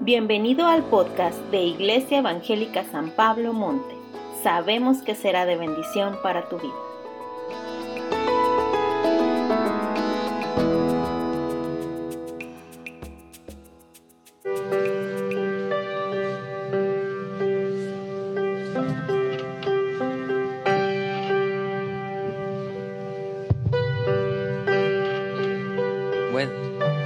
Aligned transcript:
Bienvenido 0.00 0.66
al 0.66 0.84
podcast 0.84 1.38
de 1.50 1.62
Iglesia 1.62 2.18
Evangélica 2.18 2.84
San 2.92 3.10
Pablo 3.10 3.54
Monte. 3.54 3.94
Sabemos 4.42 4.98
que 4.98 5.14
será 5.14 5.46
de 5.46 5.56
bendición 5.56 6.18
para 6.22 6.48
tu 6.48 6.58
vida. 6.58 6.74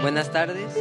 buenas 0.02 0.32
tardes 0.32 0.74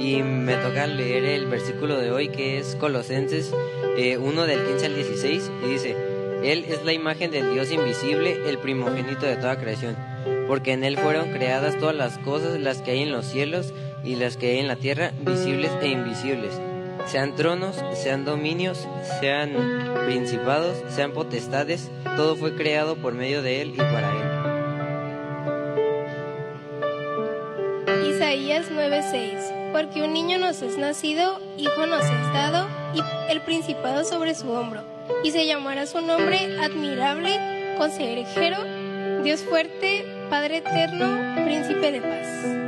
y 0.00 0.22
me 0.22 0.56
toca 0.56 0.86
leer 0.86 1.24
el 1.24 1.46
versículo 1.46 1.98
de 1.98 2.10
hoy 2.10 2.28
que 2.28 2.58
es 2.58 2.74
Colosenses 2.76 3.52
1 3.52 3.94
eh, 3.96 4.46
del 4.46 4.66
15 4.66 4.86
al 4.86 4.94
16 4.94 5.52
y 5.62 5.68
dice, 5.68 5.96
Él 6.42 6.64
es 6.66 6.84
la 6.84 6.94
imagen 6.94 7.30
del 7.30 7.52
Dios 7.52 7.70
invisible, 7.70 8.48
el 8.48 8.58
primogénito 8.58 9.26
de 9.26 9.36
toda 9.36 9.60
creación, 9.60 9.96
porque 10.48 10.72
en 10.72 10.84
Él 10.84 10.96
fueron 10.96 11.32
creadas 11.32 11.78
todas 11.78 11.94
las 11.94 12.16
cosas, 12.18 12.58
las 12.58 12.80
que 12.80 12.92
hay 12.92 13.02
en 13.02 13.12
los 13.12 13.26
cielos 13.26 13.74
y 14.02 14.16
las 14.16 14.38
que 14.38 14.52
hay 14.52 14.58
en 14.60 14.68
la 14.68 14.76
tierra, 14.76 15.12
visibles 15.20 15.70
e 15.82 15.88
invisibles, 15.88 16.58
sean 17.06 17.36
tronos, 17.36 17.76
sean 17.92 18.24
dominios, 18.24 18.88
sean 19.20 19.52
principados, 20.06 20.78
sean 20.88 21.12
potestades, 21.12 21.90
todo 22.16 22.36
fue 22.36 22.54
creado 22.54 22.96
por 22.96 23.12
medio 23.12 23.42
de 23.42 23.60
Él 23.60 23.72
y 23.74 23.76
para 23.76 24.12
Él. 24.12 24.19
Un 30.02 30.12
niño 30.12 30.38
nos 30.38 30.62
es 30.62 30.76
nacido, 30.76 31.40
hijo 31.56 31.86
nos 31.86 32.04
es 32.04 32.32
dado, 32.32 32.66
y 32.94 33.00
el 33.30 33.40
principado 33.42 34.04
sobre 34.04 34.34
su 34.34 34.50
hombro, 34.50 34.82
y 35.24 35.30
se 35.30 35.46
llamará 35.46 35.86
su 35.86 36.00
nombre 36.00 36.58
admirable, 36.60 37.74
consejero, 37.78 38.58
Dios 39.22 39.40
fuerte, 39.42 40.04
Padre 40.28 40.58
eterno, 40.58 41.44
príncipe 41.44 41.92
de 41.92 42.00
paz. 42.00 42.59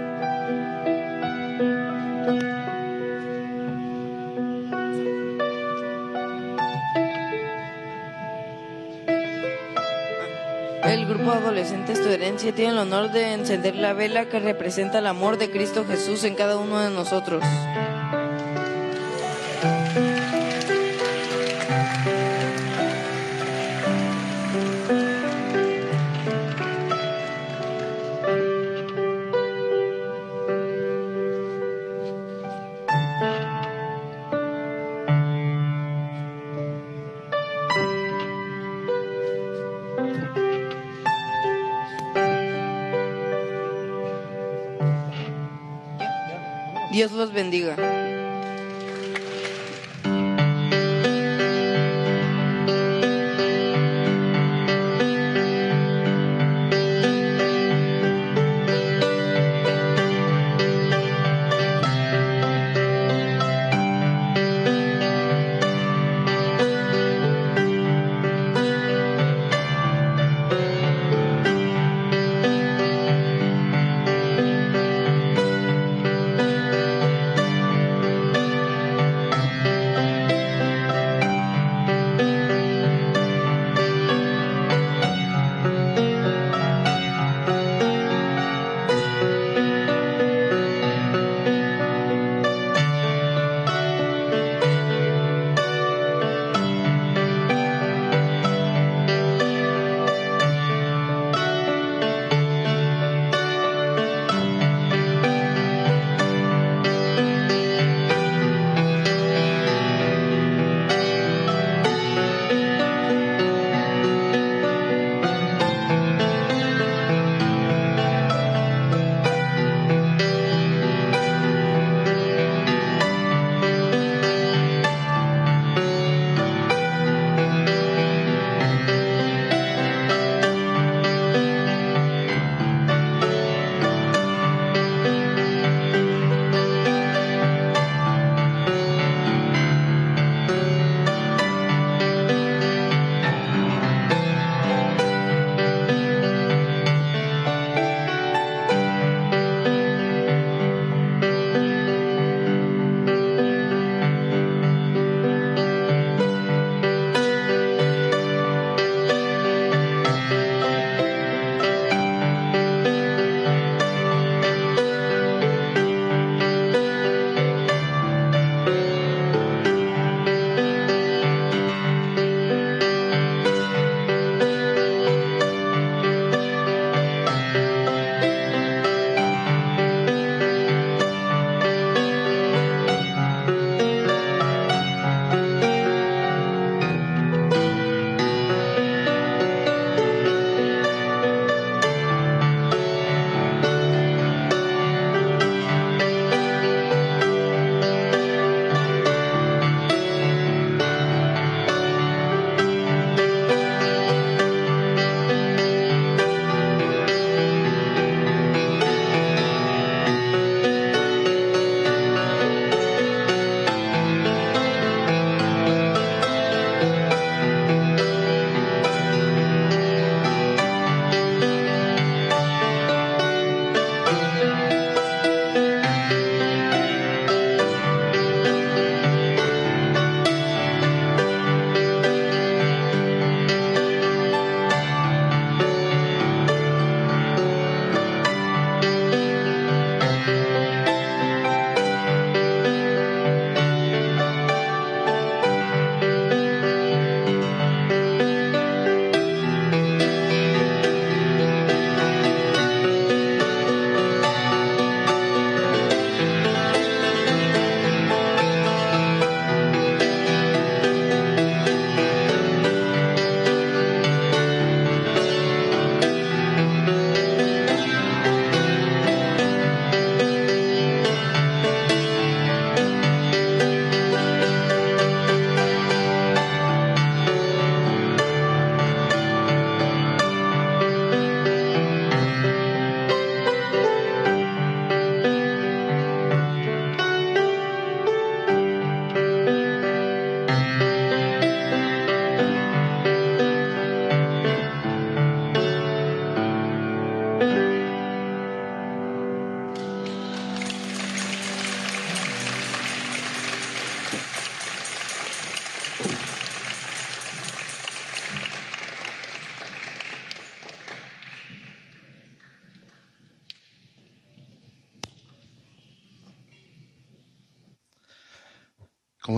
El 10.83 11.07
grupo 11.07 11.31
adolescente 11.31 11.93
Herencia 11.93 12.53
tiene 12.53 12.73
el 12.73 12.79
honor 12.79 13.13
de 13.13 13.33
encender 13.35 13.77
la 13.77 13.93
vela 13.93 14.29
que 14.29 14.41
representa 14.41 14.99
el 14.99 15.07
amor 15.07 15.39
de 15.39 15.51
Cristo 15.51 15.85
Jesús 15.87 16.25
en 16.25 16.35
cada 16.35 16.57
uno 16.57 16.81
de 16.81 16.91
nosotros. 16.91 17.45
Bendiga. 47.33 47.92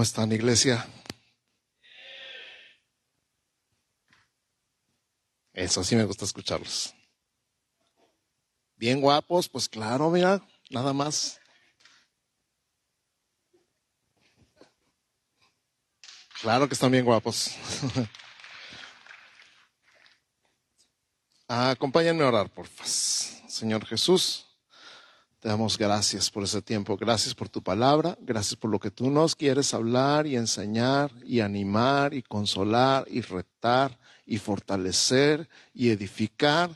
Están, 0.04 0.30
iglesia? 0.32 0.86
Eso 5.52 5.82
sí 5.82 5.96
me 5.96 6.04
gusta 6.04 6.24
escucharlos. 6.24 6.94
Bien 8.76 9.00
guapos, 9.00 9.48
pues 9.48 9.68
claro, 9.68 10.10
mira, 10.10 10.46
nada 10.70 10.92
más. 10.92 11.40
Claro 16.42 16.68
que 16.68 16.74
están 16.74 16.92
bien 16.92 17.04
guapos. 17.04 17.56
Acompáñenme 21.48 22.24
a 22.24 22.28
orar, 22.28 22.50
por 22.50 22.66
favor. 22.66 22.86
Señor 23.48 23.86
Jesús, 23.86 24.43
te 25.44 25.50
damos 25.50 25.76
gracias 25.76 26.30
por 26.30 26.44
ese 26.44 26.62
tiempo, 26.62 26.96
gracias 26.96 27.34
por 27.34 27.50
tu 27.50 27.62
palabra, 27.62 28.16
gracias 28.22 28.56
por 28.56 28.70
lo 28.70 28.80
que 28.80 28.90
tú 28.90 29.10
nos 29.10 29.36
quieres 29.36 29.74
hablar 29.74 30.26
y 30.26 30.36
enseñar 30.36 31.12
y 31.22 31.40
animar 31.40 32.14
y 32.14 32.22
consolar 32.22 33.04
y 33.10 33.20
retar 33.20 33.98
y 34.24 34.38
fortalecer 34.38 35.50
y 35.74 35.90
edificar 35.90 36.70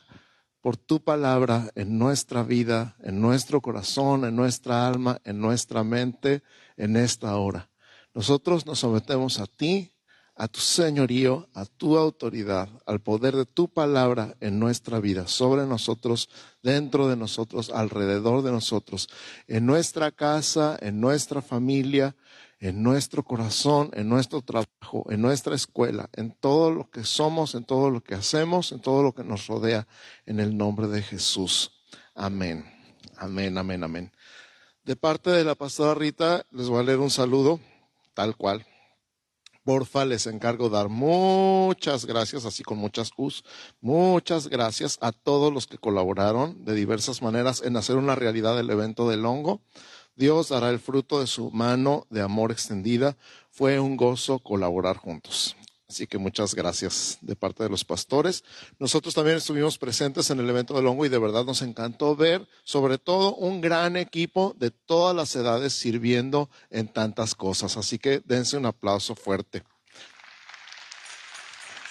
por 0.60 0.76
tu 0.76 1.02
palabra 1.02 1.70
en 1.76 1.98
nuestra 1.98 2.42
vida, 2.42 2.94
en 3.02 3.22
nuestro 3.22 3.62
corazón, 3.62 4.26
en 4.26 4.36
nuestra 4.36 4.86
alma, 4.86 5.18
en 5.24 5.40
nuestra 5.40 5.82
mente, 5.82 6.42
en 6.76 6.98
esta 6.98 7.34
hora. 7.38 7.70
Nosotros 8.12 8.66
nos 8.66 8.80
sometemos 8.80 9.40
a 9.40 9.46
ti 9.46 9.94
a 10.38 10.46
tu 10.46 10.60
señorío, 10.60 11.48
a 11.52 11.64
tu 11.66 11.98
autoridad, 11.98 12.68
al 12.86 13.00
poder 13.00 13.34
de 13.34 13.44
tu 13.44 13.68
palabra 13.68 14.36
en 14.38 14.60
nuestra 14.60 15.00
vida, 15.00 15.26
sobre 15.26 15.66
nosotros, 15.66 16.30
dentro 16.62 17.08
de 17.08 17.16
nosotros, 17.16 17.70
alrededor 17.70 18.42
de 18.42 18.52
nosotros, 18.52 19.08
en 19.48 19.66
nuestra 19.66 20.12
casa, 20.12 20.78
en 20.80 21.00
nuestra 21.00 21.42
familia, 21.42 22.14
en 22.60 22.84
nuestro 22.84 23.24
corazón, 23.24 23.90
en 23.94 24.08
nuestro 24.08 24.40
trabajo, 24.40 25.04
en 25.10 25.22
nuestra 25.22 25.56
escuela, 25.56 26.08
en 26.14 26.30
todo 26.30 26.70
lo 26.70 26.88
que 26.88 27.02
somos, 27.02 27.56
en 27.56 27.64
todo 27.64 27.90
lo 27.90 28.00
que 28.00 28.14
hacemos, 28.14 28.70
en 28.70 28.80
todo 28.80 29.02
lo 29.02 29.12
que 29.12 29.24
nos 29.24 29.48
rodea, 29.48 29.88
en 30.24 30.38
el 30.38 30.56
nombre 30.56 30.86
de 30.86 31.02
Jesús. 31.02 31.72
Amén. 32.14 32.64
Amén, 33.16 33.58
amén, 33.58 33.82
amén. 33.82 34.12
De 34.84 34.94
parte 34.94 35.30
de 35.30 35.42
la 35.42 35.56
pastora 35.56 35.94
Rita, 35.94 36.46
les 36.52 36.68
voy 36.68 36.78
a 36.78 36.84
leer 36.84 37.00
un 37.00 37.10
saludo, 37.10 37.58
tal 38.14 38.36
cual 38.36 38.64
porfa, 39.68 40.06
les 40.06 40.26
encargo 40.26 40.70
dar 40.70 40.88
muchas 40.88 42.06
gracias, 42.06 42.46
así 42.46 42.62
con 42.62 42.78
muchas 42.78 43.10
U's, 43.18 43.44
muchas 43.82 44.48
gracias 44.48 44.96
a 45.02 45.12
todos 45.12 45.52
los 45.52 45.66
que 45.66 45.76
colaboraron 45.76 46.64
de 46.64 46.74
diversas 46.74 47.20
maneras 47.20 47.60
en 47.62 47.76
hacer 47.76 47.96
una 47.96 48.14
realidad 48.14 48.58
el 48.58 48.70
evento 48.70 49.10
del 49.10 49.26
hongo. 49.26 49.60
Dios 50.16 50.48
dará 50.48 50.70
el 50.70 50.78
fruto 50.78 51.20
de 51.20 51.26
su 51.26 51.50
mano 51.50 52.06
de 52.08 52.22
amor 52.22 52.50
extendida. 52.50 53.18
Fue 53.50 53.78
un 53.78 53.98
gozo 53.98 54.38
colaborar 54.38 54.96
juntos. 54.96 55.54
Así 55.90 56.06
que 56.06 56.18
muchas 56.18 56.54
gracias 56.54 57.16
de 57.22 57.34
parte 57.34 57.62
de 57.62 57.70
los 57.70 57.82
pastores. 57.82 58.44
Nosotros 58.78 59.14
también 59.14 59.38
estuvimos 59.38 59.78
presentes 59.78 60.28
en 60.28 60.38
el 60.38 60.50
evento 60.50 60.74
del 60.74 60.86
hongo 60.86 61.06
y 61.06 61.08
de 61.08 61.16
verdad 61.16 61.46
nos 61.46 61.62
encantó 61.62 62.14
ver 62.14 62.46
sobre 62.62 62.98
todo 62.98 63.34
un 63.34 63.62
gran 63.62 63.96
equipo 63.96 64.54
de 64.58 64.70
todas 64.70 65.16
las 65.16 65.34
edades 65.34 65.72
sirviendo 65.72 66.50
en 66.68 66.88
tantas 66.88 67.34
cosas. 67.34 67.78
Así 67.78 67.98
que 67.98 68.20
dense 68.26 68.58
un 68.58 68.66
aplauso 68.66 69.14
fuerte. 69.14 69.62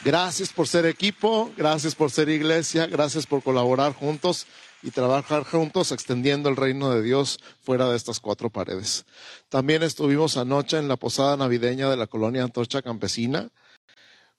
Gracias 0.05 0.53
por 0.53 0.67
ser 0.67 0.85
equipo, 0.85 1.51
gracias 1.57 1.95
por 1.95 2.11
ser 2.11 2.29
iglesia, 2.29 2.85
gracias 2.85 3.25
por 3.25 3.41
colaborar 3.41 3.93
juntos 3.93 4.45
y 4.83 4.91
trabajar 4.91 5.43
juntos 5.43 5.91
extendiendo 5.91 6.49
el 6.49 6.55
reino 6.55 6.91
de 6.91 7.01
Dios 7.01 7.39
fuera 7.63 7.89
de 7.89 7.97
estas 7.97 8.19
cuatro 8.19 8.51
paredes. 8.51 9.05
También 9.49 9.81
estuvimos 9.81 10.37
anoche 10.37 10.77
en 10.77 10.87
la 10.87 10.97
posada 10.97 11.35
navideña 11.35 11.89
de 11.89 11.97
la 11.97 12.05
colonia 12.05 12.43
Antorcha 12.43 12.83
Campesina 12.83 13.49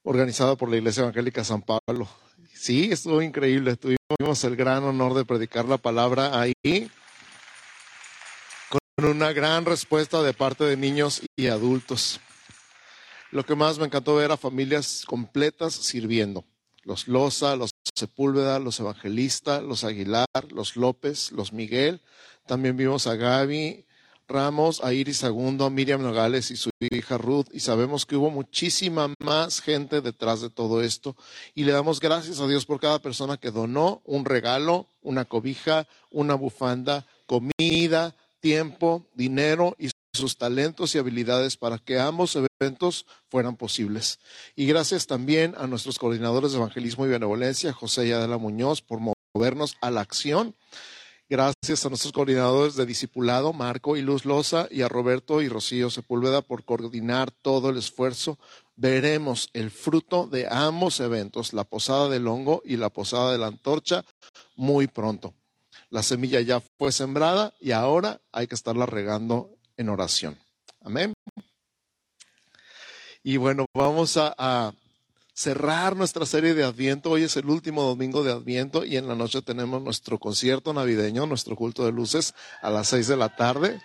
organizado 0.03 0.57
por 0.57 0.69
la 0.69 0.77
Iglesia 0.77 1.01
Evangélica 1.01 1.43
San 1.43 1.61
Pablo. 1.61 2.07
Sí, 2.53 2.91
estuvo 2.91 3.21
increíble. 3.21 3.77
Tuvimos 3.77 4.43
el 4.43 4.55
gran 4.55 4.83
honor 4.83 5.13
de 5.13 5.25
predicar 5.25 5.65
la 5.65 5.77
palabra 5.77 6.39
ahí 6.39 6.91
con 8.69 9.05
una 9.05 9.31
gran 9.31 9.65
respuesta 9.65 10.21
de 10.21 10.33
parte 10.33 10.63
de 10.65 10.77
niños 10.77 11.21
y 11.35 11.47
adultos. 11.47 12.19
Lo 13.31 13.45
que 13.45 13.55
más 13.55 13.77
me 13.77 13.85
encantó 13.85 14.15
ver 14.15 14.31
a 14.31 14.37
familias 14.37 15.03
completas 15.05 15.73
sirviendo. 15.73 16.45
Los 16.83 17.07
Loza, 17.07 17.55
los 17.55 17.71
Sepúlveda, 17.95 18.59
los 18.59 18.79
Evangelistas, 18.79 19.61
los 19.61 19.83
Aguilar, 19.83 20.25
los 20.49 20.75
López, 20.75 21.31
los 21.31 21.53
Miguel. 21.53 22.01
También 22.47 22.75
vimos 22.75 23.05
a 23.05 23.15
Gaby, 23.15 23.85
Ramos, 24.29 24.81
a 24.83 24.93
Iris 24.93 25.17
Segundo, 25.17 25.69
Miriam 25.69 26.01
Nogales 26.01 26.51
y 26.51 26.55
su 26.55 26.69
hija 26.79 27.17
Ruth, 27.17 27.47
y 27.51 27.59
sabemos 27.59 28.05
que 28.05 28.15
hubo 28.15 28.29
muchísima 28.29 29.13
más 29.19 29.59
gente 29.59 30.01
detrás 30.01 30.39
de 30.39 30.49
todo 30.49 30.81
esto, 30.81 31.17
y 31.55 31.65
le 31.65 31.73
damos 31.73 31.99
gracias 31.99 32.39
a 32.39 32.47
Dios 32.47 32.65
por 32.65 32.79
cada 32.79 32.99
persona 32.99 33.37
que 33.37 33.51
donó 33.51 34.01
un 34.05 34.23
regalo, 34.23 34.87
una 35.01 35.25
cobija, 35.25 35.87
una 36.11 36.35
bufanda, 36.35 37.05
comida, 37.25 38.15
tiempo, 38.39 39.05
dinero 39.15 39.75
y 39.77 39.89
sus 40.13 40.37
talentos 40.37 40.95
y 40.95 40.97
habilidades 40.97 41.57
para 41.57 41.77
que 41.77 41.99
ambos 41.99 42.37
eventos 42.59 43.05
fueran 43.29 43.57
posibles. 43.57 44.19
Y 44.55 44.65
gracias 44.65 45.07
también 45.07 45.55
a 45.57 45.67
nuestros 45.67 45.99
coordinadores 45.99 46.51
de 46.51 46.57
evangelismo 46.57 47.05
y 47.05 47.09
benevolencia, 47.09 47.73
José 47.73 48.07
y 48.07 48.11
Adela 48.11 48.37
Muñoz, 48.37 48.81
por 48.81 48.99
movernos 49.35 49.77
a 49.81 49.91
la 49.91 50.01
acción 50.01 50.55
Gracias 51.31 51.85
a 51.85 51.89
nuestros 51.89 52.11
coordinadores 52.11 52.75
de 52.75 52.87
discipulado, 52.87 53.53
Marco 53.53 53.95
y 53.95 54.01
Luz 54.01 54.25
Loza, 54.25 54.67
y 54.71 54.81
a 54.81 54.87
Roberto 54.89 55.43
y 55.43 55.47
Rocío 55.47 55.91
Sepúlveda 55.91 56.41
por 56.41 56.65
coordinar 56.65 57.29
todo 57.29 57.69
el 57.69 57.77
esfuerzo. 57.77 58.39
Veremos 58.75 59.51
el 59.53 59.69
fruto 59.69 60.25
de 60.25 60.47
ambos 60.49 60.99
eventos, 60.99 61.53
la 61.53 61.65
posada 61.65 62.09
del 62.09 62.27
hongo 62.27 62.63
y 62.65 62.77
la 62.77 62.89
posada 62.89 63.31
de 63.31 63.37
la 63.37 63.45
antorcha, 63.45 64.03
muy 64.55 64.87
pronto. 64.87 65.35
La 65.91 66.01
semilla 66.01 66.41
ya 66.41 66.63
fue 66.79 66.91
sembrada 66.91 67.53
y 67.59 67.73
ahora 67.73 68.21
hay 68.31 68.47
que 68.47 68.55
estarla 68.55 68.87
regando 68.87 69.51
en 69.77 69.89
oración. 69.89 70.35
Amén. 70.81 71.13
Y 73.21 73.37
bueno, 73.37 73.65
vamos 73.75 74.17
a, 74.17 74.33
a 74.35 74.73
cerrar 75.39 75.95
nuestra 75.95 76.25
serie 76.25 76.53
de 76.53 76.65
Adviento. 76.65 77.11
Hoy 77.11 77.23
es 77.23 77.37
el 77.37 77.45
último 77.45 77.83
domingo 77.83 78.25
de 78.25 78.33
Adviento 78.33 78.83
y 78.83 78.97
en 78.97 79.07
la 79.07 79.15
noche 79.15 79.41
tenemos 79.41 79.81
nuestro 79.81 80.19
concierto 80.19 80.73
navideño, 80.73 81.25
nuestro 81.27 81.55
culto 81.55 81.85
de 81.85 81.93
luces 81.93 82.33
a 82.61 82.69
las 82.69 82.89
seis 82.89 83.07
de 83.07 83.15
la 83.15 83.33
tarde. 83.33 83.79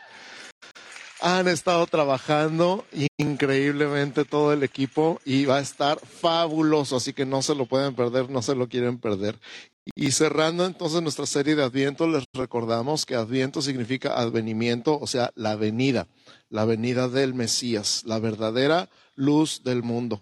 Han 1.21 1.47
estado 1.47 1.87
trabajando 1.87 2.85
increíblemente 3.19 4.25
todo 4.25 4.53
el 4.53 4.65
equipo 4.65 5.21
y 5.25 5.45
va 5.45 5.59
a 5.59 5.61
estar 5.61 6.01
fabuloso, 6.01 6.97
así 6.97 7.13
que 7.13 7.25
no 7.25 7.41
se 7.41 7.55
lo 7.55 7.67
pueden 7.67 7.95
perder, 7.95 8.31
no 8.31 8.43
se 8.43 8.57
lo 8.57 8.69
quieren 8.69 8.99
perder. 8.99 9.39
Y 9.95 10.11
cerrando 10.11 10.67
entonces 10.67 11.03
nuestra 11.03 11.25
serie 11.25 11.55
de 11.55 11.63
Adviento, 11.63 12.09
les 12.09 12.25
recordamos 12.35 13.07
que 13.07 13.15
Adviento 13.15 13.63
significa 13.63 14.19
advenimiento, 14.19 14.99
o 14.99 15.07
sea, 15.07 15.31
la 15.37 15.55
venida, 15.55 16.09
la 16.49 16.65
venida 16.65 17.09
del 17.09 17.33
Mesías, 17.33 18.03
la 18.07 18.19
verdadera 18.19 18.91
luz 19.15 19.63
del 19.63 19.85
mundo 19.85 20.21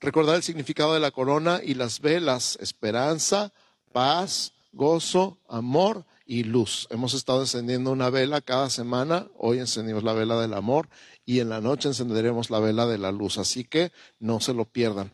recordar 0.00 0.36
el 0.36 0.42
significado 0.42 0.94
de 0.94 1.00
la 1.00 1.10
corona 1.10 1.60
y 1.62 1.74
las 1.74 2.00
velas, 2.00 2.58
esperanza, 2.60 3.52
paz, 3.92 4.52
gozo, 4.72 5.38
amor 5.48 6.06
y 6.24 6.44
luz. 6.44 6.86
Hemos 6.90 7.14
estado 7.14 7.40
encendiendo 7.40 7.90
una 7.90 8.10
vela 8.10 8.40
cada 8.40 8.70
semana, 8.70 9.26
hoy 9.36 9.58
encendimos 9.58 10.04
la 10.04 10.12
vela 10.12 10.40
del 10.40 10.54
amor 10.54 10.88
y 11.24 11.40
en 11.40 11.48
la 11.48 11.60
noche 11.60 11.88
encenderemos 11.88 12.50
la 12.50 12.60
vela 12.60 12.86
de 12.86 12.98
la 12.98 13.12
luz, 13.12 13.38
así 13.38 13.64
que 13.64 13.92
no 14.18 14.40
se 14.40 14.54
lo 14.54 14.64
pierdan. 14.66 15.12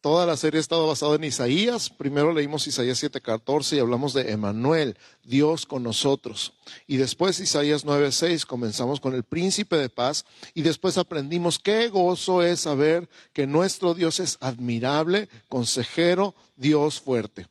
Toda 0.00 0.26
la 0.26 0.36
serie 0.36 0.58
ha 0.58 0.60
estado 0.60 0.86
basada 0.86 1.16
en 1.16 1.24
Isaías. 1.24 1.90
Primero 1.90 2.32
leímos 2.32 2.68
Isaías 2.68 3.02
7:14 3.02 3.76
y 3.76 3.80
hablamos 3.80 4.12
de 4.12 4.30
Emanuel, 4.30 4.96
Dios 5.24 5.66
con 5.66 5.82
nosotros. 5.82 6.54
Y 6.86 6.98
después 6.98 7.40
Isaías 7.40 7.84
9:6 7.84 8.46
comenzamos 8.46 9.00
con 9.00 9.14
el 9.14 9.24
príncipe 9.24 9.76
de 9.76 9.88
paz 9.88 10.24
y 10.54 10.62
después 10.62 10.98
aprendimos 10.98 11.58
qué 11.58 11.88
gozo 11.88 12.44
es 12.44 12.60
saber 12.60 13.08
que 13.32 13.48
nuestro 13.48 13.92
Dios 13.94 14.20
es 14.20 14.38
admirable, 14.40 15.28
consejero, 15.48 16.36
Dios 16.54 17.00
fuerte. 17.00 17.48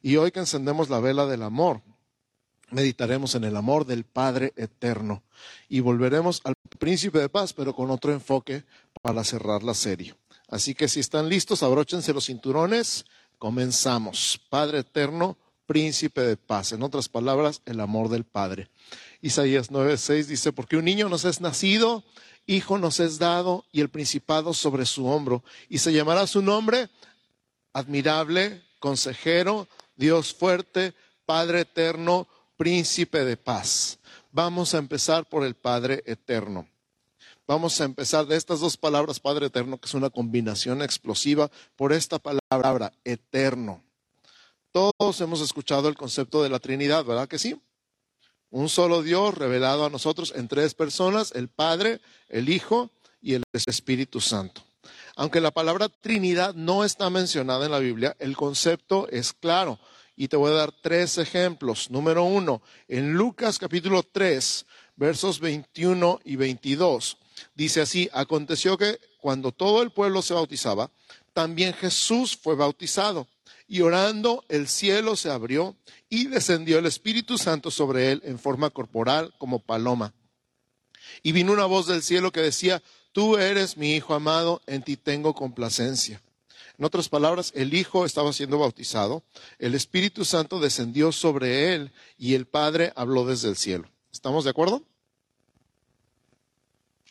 Y 0.00 0.14
hoy 0.14 0.30
que 0.30 0.38
encendemos 0.38 0.90
la 0.90 1.00
vela 1.00 1.26
del 1.26 1.42
amor, 1.42 1.82
meditaremos 2.70 3.34
en 3.34 3.42
el 3.42 3.56
amor 3.56 3.84
del 3.84 4.04
Padre 4.04 4.52
eterno 4.54 5.24
y 5.68 5.80
volveremos 5.80 6.40
al 6.44 6.54
príncipe 6.78 7.18
de 7.18 7.28
paz, 7.28 7.52
pero 7.52 7.74
con 7.74 7.90
otro 7.90 8.12
enfoque 8.12 8.62
para 9.02 9.24
cerrar 9.24 9.64
la 9.64 9.74
serie. 9.74 10.14
Así 10.50 10.74
que 10.74 10.88
si 10.88 11.00
están 11.00 11.28
listos, 11.28 11.62
abróchense 11.62 12.12
los 12.12 12.26
cinturones. 12.26 13.06
Comenzamos. 13.38 14.40
Padre 14.50 14.80
eterno, 14.80 15.38
príncipe 15.64 16.22
de 16.22 16.36
paz. 16.36 16.72
En 16.72 16.82
otras 16.82 17.08
palabras, 17.08 17.62
el 17.64 17.80
amor 17.80 18.08
del 18.08 18.24
Padre. 18.24 18.68
Isaías 19.22 19.70
9:6 19.70 20.26
dice, 20.26 20.52
porque 20.52 20.76
un 20.76 20.84
niño 20.84 21.08
nos 21.08 21.24
es 21.24 21.40
nacido, 21.40 22.04
hijo 22.46 22.78
nos 22.78 22.98
es 22.98 23.18
dado 23.18 23.64
y 23.70 23.80
el 23.80 23.88
principado 23.88 24.52
sobre 24.52 24.86
su 24.86 25.06
hombro. 25.06 25.44
Y 25.68 25.78
se 25.78 25.92
llamará 25.92 26.26
su 26.26 26.42
nombre 26.42 26.90
admirable, 27.72 28.62
consejero, 28.80 29.68
Dios 29.94 30.34
fuerte, 30.34 30.94
Padre 31.24 31.60
eterno, 31.60 32.26
príncipe 32.56 33.24
de 33.24 33.36
paz. 33.36 34.00
Vamos 34.32 34.74
a 34.74 34.78
empezar 34.78 35.28
por 35.28 35.44
el 35.44 35.54
Padre 35.54 36.02
eterno. 36.06 36.68
Vamos 37.50 37.80
a 37.80 37.84
empezar 37.84 38.28
de 38.28 38.36
estas 38.36 38.60
dos 38.60 38.76
palabras, 38.76 39.18
Padre 39.18 39.46
Eterno, 39.46 39.76
que 39.76 39.88
es 39.88 39.94
una 39.94 40.08
combinación 40.08 40.82
explosiva, 40.82 41.50
por 41.74 41.92
esta 41.92 42.20
palabra, 42.20 42.92
eterno. 43.02 43.82
Todos 44.70 45.20
hemos 45.20 45.40
escuchado 45.40 45.88
el 45.88 45.96
concepto 45.96 46.44
de 46.44 46.48
la 46.48 46.60
Trinidad, 46.60 47.04
¿verdad 47.04 47.26
que 47.26 47.40
sí? 47.40 47.60
Un 48.50 48.68
solo 48.68 49.02
Dios 49.02 49.36
revelado 49.36 49.84
a 49.84 49.90
nosotros 49.90 50.32
en 50.36 50.46
tres 50.46 50.74
personas, 50.74 51.32
el 51.34 51.48
Padre, 51.48 52.00
el 52.28 52.48
Hijo 52.50 52.92
y 53.20 53.34
el 53.34 53.42
Espíritu 53.52 54.20
Santo. 54.20 54.62
Aunque 55.16 55.40
la 55.40 55.50
palabra 55.50 55.88
Trinidad 55.88 56.54
no 56.54 56.84
está 56.84 57.10
mencionada 57.10 57.66
en 57.66 57.72
la 57.72 57.80
Biblia, 57.80 58.14
el 58.20 58.36
concepto 58.36 59.08
es 59.08 59.32
claro. 59.32 59.80
Y 60.14 60.28
te 60.28 60.36
voy 60.36 60.52
a 60.52 60.54
dar 60.54 60.70
tres 60.70 61.18
ejemplos. 61.18 61.90
Número 61.90 62.22
uno, 62.22 62.62
en 62.86 63.14
Lucas 63.14 63.58
capítulo 63.58 64.04
3, 64.04 64.66
versos 64.94 65.40
21 65.40 66.20
y 66.22 66.36
22, 66.36 67.16
dice 67.54 67.80
así, 67.80 68.08
aconteció 68.12 68.76
que 68.78 68.98
cuando 69.18 69.52
todo 69.52 69.82
el 69.82 69.90
pueblo 69.90 70.22
se 70.22 70.34
bautizaba, 70.34 70.90
también 71.32 71.74
Jesús 71.74 72.36
fue 72.36 72.54
bautizado. 72.54 73.26
Y 73.68 73.82
orando, 73.82 74.44
el 74.48 74.66
cielo 74.66 75.14
se 75.14 75.30
abrió 75.30 75.76
y 76.08 76.26
descendió 76.26 76.78
el 76.78 76.86
Espíritu 76.86 77.38
Santo 77.38 77.70
sobre 77.70 78.10
él 78.10 78.20
en 78.24 78.38
forma 78.38 78.70
corporal 78.70 79.32
como 79.38 79.60
paloma. 79.60 80.12
Y 81.22 81.32
vino 81.32 81.52
una 81.52 81.66
voz 81.66 81.86
del 81.86 82.02
cielo 82.02 82.32
que 82.32 82.40
decía, 82.40 82.82
tú 83.12 83.36
eres 83.36 83.76
mi 83.76 83.94
Hijo 83.94 84.14
amado, 84.14 84.60
en 84.66 84.82
ti 84.82 84.96
tengo 84.96 85.34
complacencia. 85.34 86.20
En 86.78 86.84
otras 86.84 87.08
palabras, 87.08 87.52
el 87.54 87.74
Hijo 87.74 88.06
estaba 88.06 88.32
siendo 88.32 88.58
bautizado, 88.58 89.22
el 89.58 89.74
Espíritu 89.74 90.24
Santo 90.24 90.60
descendió 90.60 91.12
sobre 91.12 91.74
él 91.74 91.92
y 92.18 92.34
el 92.34 92.46
Padre 92.46 92.92
habló 92.96 93.24
desde 93.26 93.50
el 93.50 93.56
cielo. 93.56 93.88
¿Estamos 94.10 94.44
de 94.44 94.50
acuerdo? 94.50 94.82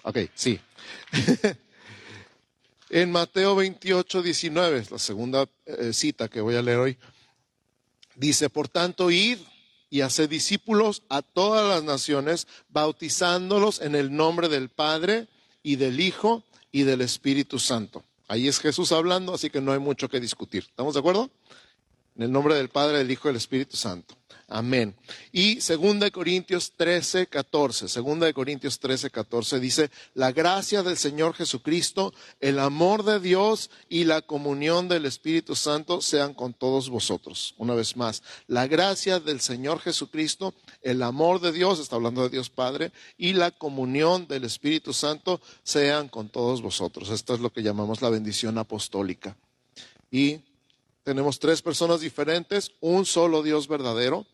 Ok, 0.03 0.19
sí. 0.33 0.59
en 2.89 3.11
Mateo 3.11 3.55
28, 3.55 4.21
19, 4.21 4.85
la 4.89 4.99
segunda 4.99 5.47
eh, 5.65 5.93
cita 5.93 6.27
que 6.27 6.41
voy 6.41 6.55
a 6.55 6.61
leer 6.61 6.79
hoy, 6.79 6.97
dice, 8.15 8.49
por 8.49 8.67
tanto, 8.67 9.11
id 9.11 9.39
y 9.89 10.01
haced 10.01 10.29
discípulos 10.29 11.03
a 11.09 11.21
todas 11.21 11.67
las 11.67 11.83
naciones, 11.83 12.47
bautizándolos 12.69 13.81
en 13.81 13.95
el 13.95 14.15
nombre 14.15 14.47
del 14.47 14.69
Padre 14.69 15.27
y 15.63 15.75
del 15.75 15.99
Hijo 15.99 16.43
y 16.71 16.83
del 16.83 17.01
Espíritu 17.01 17.59
Santo. 17.59 18.03
Ahí 18.27 18.47
es 18.47 18.59
Jesús 18.59 18.91
hablando, 18.91 19.33
así 19.33 19.49
que 19.49 19.61
no 19.61 19.71
hay 19.71 19.79
mucho 19.79 20.07
que 20.07 20.19
discutir. 20.19 20.63
¿Estamos 20.63 20.93
de 20.93 20.99
acuerdo? 20.99 21.31
En 22.15 22.23
el 22.23 22.31
nombre 22.31 22.53
del 22.53 22.69
Padre, 22.69 22.99
del 22.99 23.09
Hijo 23.09 23.27
y 23.27 23.31
del 23.31 23.37
Espíritu 23.37 23.75
Santo. 23.75 24.18
Amén. 24.51 24.95
Y 25.31 25.59
2 25.59 26.09
Corintios 26.11 26.73
13, 26.75 27.27
14. 27.27 27.85
2 28.01 28.33
Corintios 28.33 28.79
13, 28.79 29.11
14 29.11 29.59
dice, 29.59 29.91
la 30.15 30.31
gracia 30.31 30.81
del 30.81 30.97
Señor 30.97 31.35
Jesucristo, 31.35 32.13
el 32.39 32.57
amor 32.57 33.03
de 33.03 33.19
Dios 33.19 33.69
y 33.89 34.05
la 34.05 34.23
comunión 34.23 34.87
del 34.87 35.05
Espíritu 35.05 35.55
Santo 35.55 36.01
sean 36.01 36.33
con 36.33 36.53
todos 36.53 36.89
vosotros. 36.89 37.53
Una 37.57 37.75
vez 37.75 37.95
más, 37.95 38.23
la 38.47 38.65
gracia 38.65 39.19
del 39.19 39.39
Señor 39.39 39.81
Jesucristo, 39.81 40.55
el 40.81 41.03
amor 41.03 41.41
de 41.41 41.51
Dios, 41.51 41.79
está 41.79 41.97
hablando 41.97 42.23
de 42.23 42.29
Dios 42.29 42.49
Padre, 42.49 42.91
y 43.19 43.33
la 43.33 43.51
comunión 43.51 44.27
del 44.27 44.45
Espíritu 44.45 44.93
Santo 44.93 45.39
sean 45.61 46.07
con 46.07 46.27
todos 46.29 46.63
vosotros. 46.63 47.11
Esto 47.11 47.35
es 47.35 47.39
lo 47.39 47.53
que 47.53 47.61
llamamos 47.61 48.01
la 48.01 48.09
bendición 48.09 48.57
apostólica. 48.57 49.37
Y 50.09 50.39
tenemos 51.03 51.37
tres 51.37 51.61
personas 51.61 52.01
diferentes, 52.01 52.71
un 52.81 53.05
solo 53.05 53.43
Dios 53.43 53.67
verdadero 53.67 54.25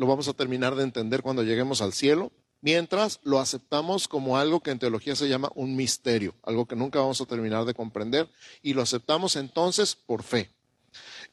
lo 0.00 0.06
vamos 0.06 0.28
a 0.28 0.32
terminar 0.32 0.76
de 0.76 0.82
entender 0.82 1.20
cuando 1.20 1.42
lleguemos 1.42 1.82
al 1.82 1.92
cielo, 1.92 2.32
mientras 2.62 3.20
lo 3.22 3.38
aceptamos 3.38 4.08
como 4.08 4.38
algo 4.38 4.60
que 4.60 4.70
en 4.70 4.78
teología 4.78 5.14
se 5.14 5.28
llama 5.28 5.52
un 5.54 5.76
misterio, 5.76 6.34
algo 6.42 6.64
que 6.64 6.74
nunca 6.74 7.00
vamos 7.00 7.20
a 7.20 7.26
terminar 7.26 7.66
de 7.66 7.74
comprender, 7.74 8.26
y 8.62 8.72
lo 8.72 8.80
aceptamos 8.80 9.36
entonces 9.36 9.94
por 9.94 10.22
fe. 10.22 10.48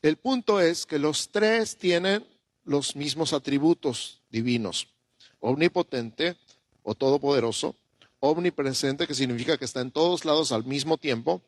El 0.02 0.18
punto 0.18 0.60
es 0.60 0.86
que 0.86 1.00
los 1.00 1.30
tres 1.30 1.78
tienen 1.78 2.28
los 2.66 2.98
mismos 2.98 3.32
atributos 3.32 4.22
divinos, 4.30 4.90
omnipotente 5.40 6.36
o 6.84 6.94
todopoderoso, 6.94 7.74
omnipresente, 8.20 9.08
que 9.08 9.16
significa 9.16 9.58
que 9.58 9.64
está 9.64 9.80
en 9.80 9.92
todos 9.92 10.26
lados 10.26 10.52
al 10.52 10.66
mismo 10.66 10.98
tiempo, 10.98 11.42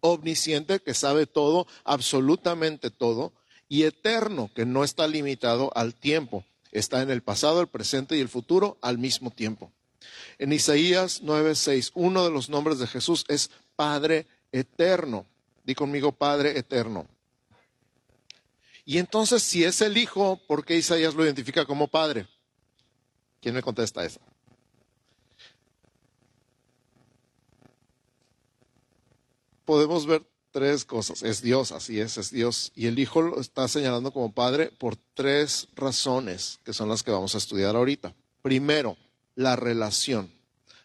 omnisciente, 0.00 0.80
que 0.80 0.94
sabe 0.94 1.26
todo, 1.26 1.66
absolutamente 1.84 2.90
todo, 2.90 3.34
y 3.68 3.82
eterno, 3.84 4.50
que 4.54 4.64
no 4.64 4.84
está 4.84 5.06
limitado 5.06 5.70
al 5.76 5.94
tiempo, 5.94 6.44
está 6.72 7.02
en 7.02 7.10
el 7.10 7.22
pasado, 7.22 7.60
el 7.60 7.68
presente 7.68 8.16
y 8.16 8.20
el 8.20 8.28
futuro 8.28 8.78
al 8.80 8.98
mismo 8.98 9.30
tiempo. 9.30 9.72
En 10.38 10.52
Isaías 10.52 11.22
9:6, 11.22 11.92
uno 11.94 12.24
de 12.24 12.30
los 12.30 12.48
nombres 12.48 12.78
de 12.78 12.86
Jesús 12.86 13.24
es 13.28 13.50
Padre 13.76 14.26
eterno. 14.52 15.26
Di 15.64 15.74
conmigo, 15.74 16.12
Padre 16.12 16.58
eterno. 16.58 17.06
Y 18.84 18.98
entonces, 18.98 19.42
si 19.42 19.64
es 19.64 19.82
el 19.82 19.98
Hijo, 19.98 20.40
¿por 20.46 20.64
qué 20.64 20.76
Isaías 20.76 21.14
lo 21.14 21.24
identifica 21.24 21.66
como 21.66 21.88
Padre? 21.88 22.26
¿Quién 23.42 23.54
me 23.54 23.62
contesta 23.62 24.04
eso? 24.04 24.20
Podemos 29.66 30.06
ver 30.06 30.24
tres 30.50 30.84
cosas. 30.84 31.22
Es 31.22 31.42
Dios, 31.42 31.72
así 31.72 32.00
es, 32.00 32.16
es 32.16 32.30
Dios. 32.30 32.72
Y 32.74 32.86
el 32.86 32.98
Hijo 32.98 33.22
lo 33.22 33.40
está 33.40 33.68
señalando 33.68 34.12
como 34.12 34.32
Padre 34.32 34.70
por 34.78 34.96
tres 35.14 35.68
razones, 35.74 36.60
que 36.64 36.72
son 36.72 36.88
las 36.88 37.02
que 37.02 37.10
vamos 37.10 37.34
a 37.34 37.38
estudiar 37.38 37.76
ahorita. 37.76 38.14
Primero, 38.42 38.96
la 39.34 39.56
relación. 39.56 40.32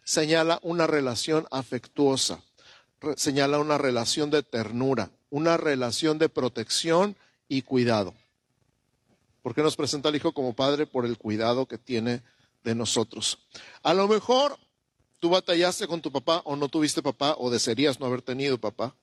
Señala 0.03 0.59
una 0.63 0.85
relación 0.85 1.47
afectuosa, 1.49 2.43
señala 3.15 3.59
una 3.59 3.77
relación 3.77 4.29
de 4.29 4.43
ternura, 4.43 5.11
una 5.29 5.57
relación 5.57 6.17
de 6.17 6.29
protección 6.29 7.15
y 7.47 7.61
cuidado. 7.61 8.13
¿Por 9.41 9.55
qué 9.55 9.61
nos 9.61 9.75
presenta 9.75 10.09
al 10.09 10.15
Hijo 10.15 10.33
como 10.33 10.53
Padre? 10.53 10.85
Por 10.85 11.05
el 11.05 11.17
cuidado 11.17 11.65
que 11.65 11.77
tiene 11.77 12.21
de 12.63 12.75
nosotros. 12.75 13.39
A 13.81 13.93
lo 13.93 14.07
mejor 14.07 14.57
tú 15.19 15.29
batallaste 15.29 15.87
con 15.87 16.01
tu 16.01 16.11
papá 16.11 16.41
o 16.45 16.55
no 16.55 16.69
tuviste 16.69 17.01
papá 17.01 17.35
o 17.37 17.49
desearías 17.49 17.99
no 17.99 18.05
haber 18.05 18.21
tenido 18.21 18.57
papá 18.57 18.95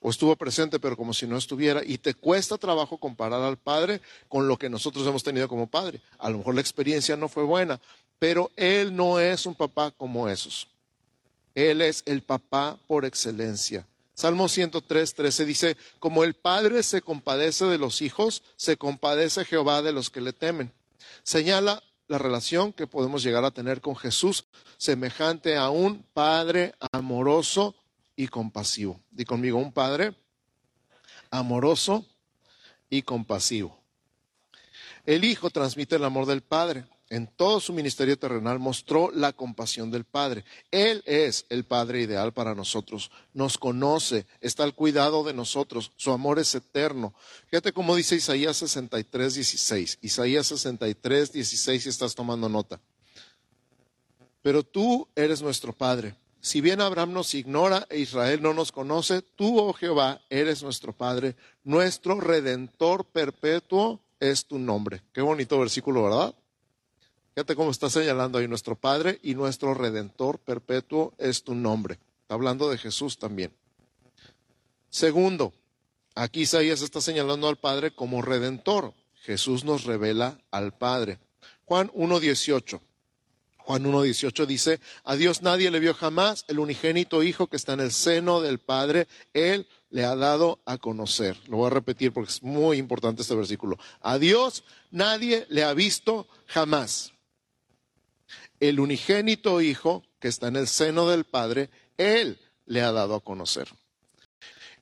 o 0.00 0.10
estuvo 0.10 0.34
presente 0.36 0.80
pero 0.80 0.96
como 0.96 1.14
si 1.14 1.26
no 1.26 1.36
estuviera 1.36 1.82
y 1.84 1.98
te 1.98 2.14
cuesta 2.14 2.58
trabajo 2.58 2.98
comparar 2.98 3.42
al 3.42 3.56
padre 3.56 4.00
con 4.28 4.48
lo 4.48 4.58
que 4.58 4.70
nosotros 4.70 5.06
hemos 5.06 5.22
tenido 5.22 5.48
como 5.48 5.66
padre. 5.66 6.00
A 6.18 6.30
lo 6.30 6.38
mejor 6.38 6.54
la 6.54 6.60
experiencia 6.60 7.16
no 7.16 7.28
fue 7.28 7.44
buena, 7.44 7.80
pero 8.18 8.50
él 8.56 8.94
no 8.94 9.20
es 9.20 9.46
un 9.46 9.54
papá 9.54 9.90
como 9.90 10.28
esos. 10.28 10.68
Él 11.54 11.82
es 11.82 12.02
el 12.06 12.22
papá 12.22 12.78
por 12.86 13.04
excelencia. 13.04 13.86
Salmo 14.14 14.48
103, 14.48 15.14
13 15.14 15.44
dice, 15.46 15.76
como 15.98 16.24
el 16.24 16.34
padre 16.34 16.82
se 16.82 17.00
compadece 17.00 17.64
de 17.64 17.78
los 17.78 18.02
hijos, 18.02 18.42
se 18.56 18.76
compadece 18.76 19.46
Jehová 19.46 19.80
de 19.80 19.92
los 19.92 20.10
que 20.10 20.20
le 20.20 20.34
temen. 20.34 20.72
Señala 21.22 21.82
la 22.06 22.18
relación 22.18 22.72
que 22.72 22.86
podemos 22.86 23.22
llegar 23.22 23.44
a 23.44 23.50
tener 23.50 23.80
con 23.80 23.96
Jesús, 23.96 24.44
semejante 24.76 25.56
a 25.56 25.70
un 25.70 26.02
padre 26.12 26.74
amoroso 26.92 27.74
y 28.20 28.28
compasivo. 28.28 29.00
Di 29.10 29.24
conmigo, 29.24 29.56
un 29.56 29.72
padre 29.72 30.14
amoroso 31.30 32.04
y 32.90 33.00
compasivo. 33.00 33.78
El 35.06 35.24
Hijo 35.24 35.48
transmite 35.48 35.96
el 35.96 36.04
amor 36.04 36.26
del 36.26 36.42
Padre. 36.42 36.84
En 37.08 37.26
todo 37.26 37.60
su 37.60 37.72
ministerio 37.72 38.18
terrenal 38.18 38.58
mostró 38.58 39.10
la 39.10 39.32
compasión 39.32 39.90
del 39.90 40.04
Padre. 40.04 40.44
Él 40.70 41.02
es 41.06 41.46
el 41.48 41.64
Padre 41.64 42.02
ideal 42.02 42.34
para 42.34 42.54
nosotros. 42.54 43.10
Nos 43.32 43.56
conoce, 43.56 44.26
está 44.42 44.64
al 44.64 44.74
cuidado 44.74 45.24
de 45.24 45.32
nosotros. 45.32 45.90
Su 45.96 46.12
amor 46.12 46.38
es 46.38 46.54
eterno. 46.54 47.14
Fíjate 47.46 47.72
cómo 47.72 47.96
dice 47.96 48.16
Isaías 48.16 48.58
63, 48.58 49.34
16. 49.34 49.98
Isaías 50.02 50.46
63, 50.46 51.32
16, 51.32 51.82
si 51.82 51.88
estás 51.88 52.14
tomando 52.14 52.50
nota. 52.50 52.78
Pero 54.42 54.62
tú 54.62 55.08
eres 55.16 55.40
nuestro 55.40 55.72
Padre 55.72 56.14
si 56.40 56.60
bien 56.60 56.80
Abraham 56.80 57.12
nos 57.12 57.34
ignora 57.34 57.86
e 57.90 57.98
Israel 57.98 58.40
no 58.42 58.54
nos 58.54 58.72
conoce, 58.72 59.22
tú, 59.22 59.58
oh 59.58 59.72
Jehová, 59.72 60.20
eres 60.30 60.62
nuestro 60.62 60.92
Padre, 60.92 61.36
nuestro 61.64 62.18
Redentor 62.20 63.04
perpetuo 63.04 64.00
es 64.20 64.46
tu 64.46 64.58
nombre. 64.58 65.02
Qué 65.12 65.20
bonito 65.20 65.58
versículo, 65.58 66.04
¿verdad? 66.04 66.34
Fíjate 67.34 67.54
cómo 67.54 67.70
está 67.70 67.90
señalando 67.90 68.38
ahí 68.38 68.48
nuestro 68.48 68.74
Padre 68.74 69.18
y 69.22 69.34
nuestro 69.34 69.74
Redentor 69.74 70.38
perpetuo 70.38 71.14
es 71.18 71.44
tu 71.44 71.54
nombre. 71.54 71.98
Está 72.22 72.34
hablando 72.34 72.70
de 72.70 72.78
Jesús 72.78 73.18
también. 73.18 73.52
Segundo, 74.88 75.52
aquí 76.14 76.42
Isaías 76.42 76.82
está 76.82 77.00
señalando 77.00 77.48
al 77.48 77.56
Padre 77.56 77.94
como 77.94 78.22
Redentor. 78.22 78.94
Jesús 79.22 79.64
nos 79.64 79.84
revela 79.84 80.38
al 80.50 80.72
Padre. 80.72 81.18
Juan 81.64 81.88
1.18. 81.90 82.80
Juan 83.64 83.84
1.18 83.84 84.46
dice, 84.46 84.80
a 85.04 85.16
Dios 85.16 85.42
nadie 85.42 85.70
le 85.70 85.80
vio 85.80 85.94
jamás, 85.94 86.44
el 86.48 86.58
unigénito 86.58 87.22
Hijo 87.22 87.46
que 87.46 87.56
está 87.56 87.74
en 87.74 87.80
el 87.80 87.92
seno 87.92 88.40
del 88.40 88.58
Padre, 88.58 89.06
Él 89.32 89.68
le 89.90 90.04
ha 90.04 90.16
dado 90.16 90.60
a 90.64 90.78
conocer. 90.78 91.36
Lo 91.48 91.58
voy 91.58 91.66
a 91.66 91.70
repetir 91.70 92.12
porque 92.12 92.30
es 92.30 92.42
muy 92.42 92.78
importante 92.78 93.22
este 93.22 93.34
versículo. 93.34 93.78
A 94.00 94.18
Dios 94.18 94.64
nadie 94.90 95.46
le 95.48 95.64
ha 95.64 95.74
visto 95.74 96.28
jamás. 96.46 97.12
el 98.60 98.78
unigénito 98.78 99.60
Hijo 99.62 100.04
que 100.20 100.28
está 100.28 100.48
en 100.48 100.56
el 100.56 100.68
seno 100.68 101.08
del 101.08 101.24
Padre, 101.24 101.70
Él 101.96 102.38
le 102.66 102.82
ha 102.82 102.92
dado 102.92 103.14
a 103.14 103.20
conocer. 103.20 103.68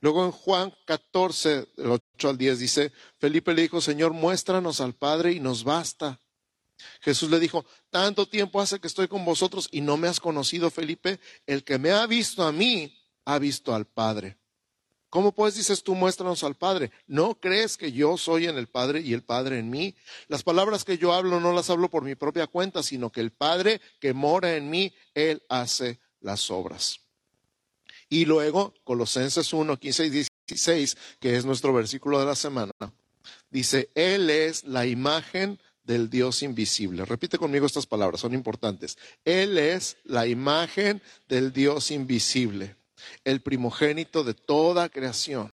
Luego 0.00 0.24
en 0.24 0.32
Juan 0.32 0.72
14, 0.84 1.66
del 1.76 1.90
8 1.90 2.28
al 2.28 2.38
10 2.38 2.58
dice, 2.58 2.92
Felipe 3.18 3.54
le 3.54 3.62
dijo, 3.62 3.80
Señor, 3.80 4.12
muéstranos 4.12 4.80
al 4.80 4.94
Padre 4.94 5.32
y 5.32 5.40
nos 5.40 5.64
basta. 5.64 6.20
Jesús 7.00 7.30
le 7.30 7.40
dijo, 7.40 7.64
tanto 7.90 8.26
tiempo 8.26 8.60
hace 8.60 8.80
que 8.80 8.86
estoy 8.86 9.08
con 9.08 9.24
vosotros 9.24 9.68
y 9.70 9.80
no 9.80 9.96
me 9.96 10.08
has 10.08 10.20
conocido, 10.20 10.70
Felipe. 10.70 11.20
El 11.46 11.64
que 11.64 11.78
me 11.78 11.90
ha 11.90 12.06
visto 12.06 12.44
a 12.44 12.52
mí, 12.52 12.96
ha 13.24 13.38
visto 13.38 13.74
al 13.74 13.86
Padre. 13.86 14.36
¿Cómo 15.10 15.32
pues 15.32 15.54
dices 15.54 15.82
tú, 15.82 15.94
muéstranos 15.94 16.44
al 16.44 16.54
Padre? 16.54 16.90
¿No 17.06 17.34
crees 17.40 17.78
que 17.78 17.92
yo 17.92 18.18
soy 18.18 18.46
en 18.46 18.58
el 18.58 18.66
Padre 18.66 19.00
y 19.00 19.14
el 19.14 19.22
Padre 19.22 19.58
en 19.58 19.70
mí? 19.70 19.94
Las 20.28 20.42
palabras 20.42 20.84
que 20.84 20.98
yo 20.98 21.14
hablo 21.14 21.40
no 21.40 21.52
las 21.52 21.70
hablo 21.70 21.88
por 21.88 22.02
mi 22.02 22.14
propia 22.14 22.46
cuenta, 22.46 22.82
sino 22.82 23.10
que 23.10 23.20
el 23.20 23.30
Padre 23.30 23.80
que 24.00 24.12
mora 24.12 24.56
en 24.56 24.68
mí, 24.68 24.92
Él 25.14 25.42
hace 25.48 25.98
las 26.20 26.50
obras. 26.50 27.00
Y 28.10 28.26
luego, 28.26 28.74
Colosenses 28.84 29.52
1, 29.52 29.78
15 29.78 30.06
y 30.06 30.10
16, 30.10 30.96
que 31.20 31.36
es 31.36 31.44
nuestro 31.46 31.72
versículo 31.72 32.20
de 32.20 32.26
la 32.26 32.34
semana, 32.34 32.72
dice, 33.50 33.90
Él 33.94 34.28
es 34.28 34.64
la 34.64 34.86
imagen 34.86 35.58
del 35.88 36.10
Dios 36.10 36.42
invisible. 36.42 37.06
Repite 37.06 37.38
conmigo 37.38 37.64
estas 37.64 37.86
palabras, 37.86 38.20
son 38.20 38.34
importantes. 38.34 38.98
Él 39.24 39.56
es 39.56 39.96
la 40.04 40.26
imagen 40.26 41.00
del 41.28 41.50
Dios 41.50 41.90
invisible, 41.90 42.76
el 43.24 43.40
primogénito 43.40 44.22
de 44.22 44.34
toda 44.34 44.90
creación. 44.90 45.50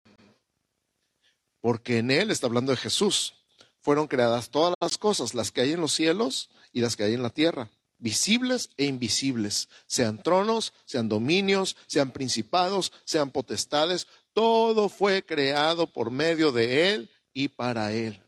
Porque 1.60 1.98
en 1.98 2.12
Él, 2.12 2.32
está 2.32 2.48
hablando 2.48 2.72
de 2.72 2.78
Jesús, 2.78 3.36
fueron 3.82 4.08
creadas 4.08 4.50
todas 4.50 4.74
las 4.80 4.98
cosas, 4.98 5.34
las 5.36 5.52
que 5.52 5.62
hay 5.62 5.74
en 5.74 5.82
los 5.82 5.92
cielos 5.92 6.50
y 6.72 6.80
las 6.80 6.96
que 6.96 7.04
hay 7.04 7.14
en 7.14 7.24
la 7.24 7.30
tierra 7.30 7.70
visibles 8.00 8.72
e 8.78 8.86
invisibles, 8.86 9.70
sean 9.86 10.24
tronos, 10.24 10.74
sean 10.86 11.08
dominios, 11.08 11.78
sean 11.86 12.10
principados, 12.10 12.92
sean 13.06 13.30
potestades, 13.30 14.08
todo 14.34 14.90
fue 14.90 15.24
creado 15.24 15.86
por 15.86 16.10
medio 16.10 16.52
de 16.52 16.90
Él 16.90 17.12
y 17.32 17.50
para 17.50 17.94
Él. 17.94 18.20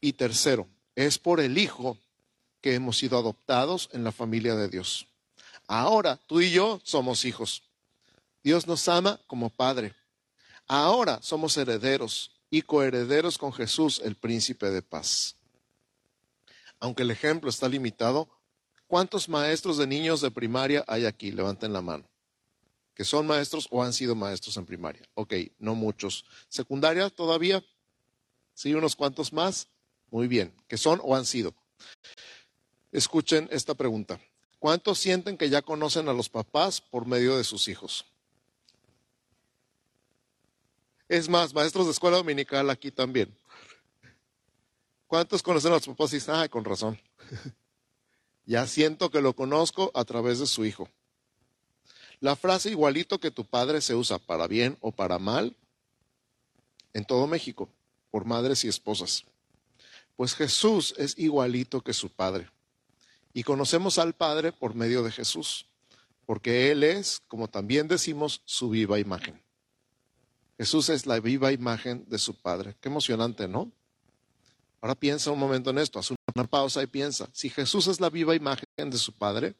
Y 0.00 0.14
tercero, 0.14 0.66
es 1.06 1.18
por 1.18 1.40
el 1.40 1.58
Hijo 1.58 1.96
que 2.60 2.74
hemos 2.74 2.98
sido 2.98 3.18
adoptados 3.18 3.88
en 3.92 4.04
la 4.04 4.12
familia 4.12 4.54
de 4.54 4.68
Dios. 4.68 5.06
Ahora 5.66 6.16
tú 6.26 6.40
y 6.40 6.50
yo 6.50 6.80
somos 6.82 7.24
hijos. 7.24 7.62
Dios 8.42 8.66
nos 8.66 8.88
ama 8.88 9.20
como 9.26 9.50
Padre. 9.50 9.94
Ahora 10.66 11.20
somos 11.22 11.56
herederos 11.56 12.32
y 12.50 12.62
coherederos 12.62 13.38
con 13.38 13.52
Jesús, 13.52 14.00
el 14.04 14.16
príncipe 14.16 14.70
de 14.70 14.82
paz. 14.82 15.36
Aunque 16.80 17.02
el 17.02 17.10
ejemplo 17.10 17.50
está 17.50 17.68
limitado, 17.68 18.28
¿Cuántos 18.88 19.28
maestros 19.28 19.76
de 19.76 19.86
niños 19.86 20.22
de 20.22 20.30
primaria 20.30 20.82
hay 20.88 21.04
aquí? 21.04 21.30
Levanten 21.30 21.74
la 21.74 21.82
mano. 21.82 22.08
¿Que 22.94 23.04
son 23.04 23.26
maestros 23.26 23.68
o 23.70 23.82
han 23.82 23.92
sido 23.92 24.14
maestros 24.14 24.56
en 24.56 24.64
primaria? 24.64 25.02
Ok, 25.12 25.34
no 25.58 25.74
muchos. 25.74 26.24
¿Secundaria 26.48 27.10
todavía? 27.10 27.62
¿Sí, 28.54 28.72
unos 28.72 28.96
cuantos 28.96 29.30
más? 29.30 29.68
Muy 30.10 30.28
bien. 30.28 30.52
¿Que 30.68 30.76
son 30.76 31.00
o 31.02 31.14
han 31.14 31.26
sido? 31.26 31.54
Escuchen 32.92 33.48
esta 33.50 33.74
pregunta. 33.74 34.20
¿Cuántos 34.58 34.98
sienten 34.98 35.36
que 35.36 35.50
ya 35.50 35.62
conocen 35.62 36.08
a 36.08 36.12
los 36.12 36.28
papás 36.28 36.80
por 36.80 37.06
medio 37.06 37.36
de 37.36 37.44
sus 37.44 37.68
hijos? 37.68 38.04
Es 41.08 41.28
más, 41.28 41.54
maestros 41.54 41.86
de 41.86 41.92
escuela 41.92 42.16
dominical 42.16 42.68
aquí 42.70 42.90
también. 42.90 43.34
¿Cuántos 45.06 45.42
conocen 45.42 45.72
a 45.72 45.76
los 45.76 45.86
papás 45.86 46.12
y 46.12 46.16
dicen, 46.16 46.34
ah, 46.34 46.48
con 46.48 46.64
razón? 46.64 47.00
Ya 48.44 48.66
siento 48.66 49.10
que 49.10 49.20
lo 49.20 49.34
conozco 49.34 49.90
a 49.92 50.06
través 50.06 50.38
de 50.38 50.46
su 50.46 50.64
hijo. 50.64 50.88
La 52.18 52.34
frase 52.34 52.70
igualito 52.70 53.20
que 53.20 53.30
tu 53.30 53.44
padre 53.44 53.82
se 53.82 53.94
usa 53.94 54.18
para 54.18 54.46
bien 54.46 54.78
o 54.80 54.90
para 54.90 55.18
mal 55.18 55.54
en 56.94 57.04
todo 57.04 57.26
México, 57.26 57.68
por 58.10 58.24
madres 58.24 58.64
y 58.64 58.68
esposas. 58.68 59.26
Pues 60.18 60.34
Jesús 60.34 60.96
es 60.98 61.16
igualito 61.16 61.80
que 61.80 61.92
su 61.92 62.10
padre. 62.10 62.50
Y 63.32 63.44
conocemos 63.44 63.98
al 63.98 64.14
Padre 64.14 64.50
por 64.50 64.74
medio 64.74 65.04
de 65.04 65.12
Jesús, 65.12 65.66
porque 66.26 66.72
Él 66.72 66.82
es, 66.82 67.20
como 67.28 67.46
también 67.46 67.86
decimos, 67.86 68.42
su 68.44 68.68
viva 68.68 68.98
imagen. 68.98 69.40
Jesús 70.56 70.88
es 70.88 71.06
la 71.06 71.20
viva 71.20 71.52
imagen 71.52 72.04
de 72.08 72.18
su 72.18 72.34
Padre. 72.34 72.74
Qué 72.80 72.88
emocionante, 72.88 73.46
¿no? 73.46 73.70
Ahora 74.80 74.96
piensa 74.96 75.30
un 75.30 75.38
momento 75.38 75.70
en 75.70 75.78
esto, 75.78 76.00
haz 76.00 76.10
una 76.10 76.48
pausa 76.48 76.82
y 76.82 76.88
piensa, 76.88 77.28
si 77.32 77.48
Jesús 77.48 77.86
es 77.86 78.00
la 78.00 78.10
viva 78.10 78.34
imagen 78.34 78.66
de 78.76 78.98
su 78.98 79.12
Padre, 79.12 79.54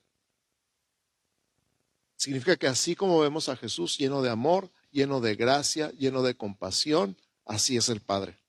significa 2.16 2.56
que 2.56 2.66
así 2.66 2.96
como 2.96 3.20
vemos 3.20 3.48
a 3.48 3.54
Jesús 3.54 3.96
lleno 3.96 4.22
de 4.22 4.30
amor, 4.30 4.72
lleno 4.90 5.20
de 5.20 5.36
gracia, 5.36 5.92
lleno 5.92 6.24
de 6.24 6.36
compasión, 6.36 7.16
así 7.46 7.76
es 7.76 7.88
el 7.90 8.00
Padre. 8.00 8.40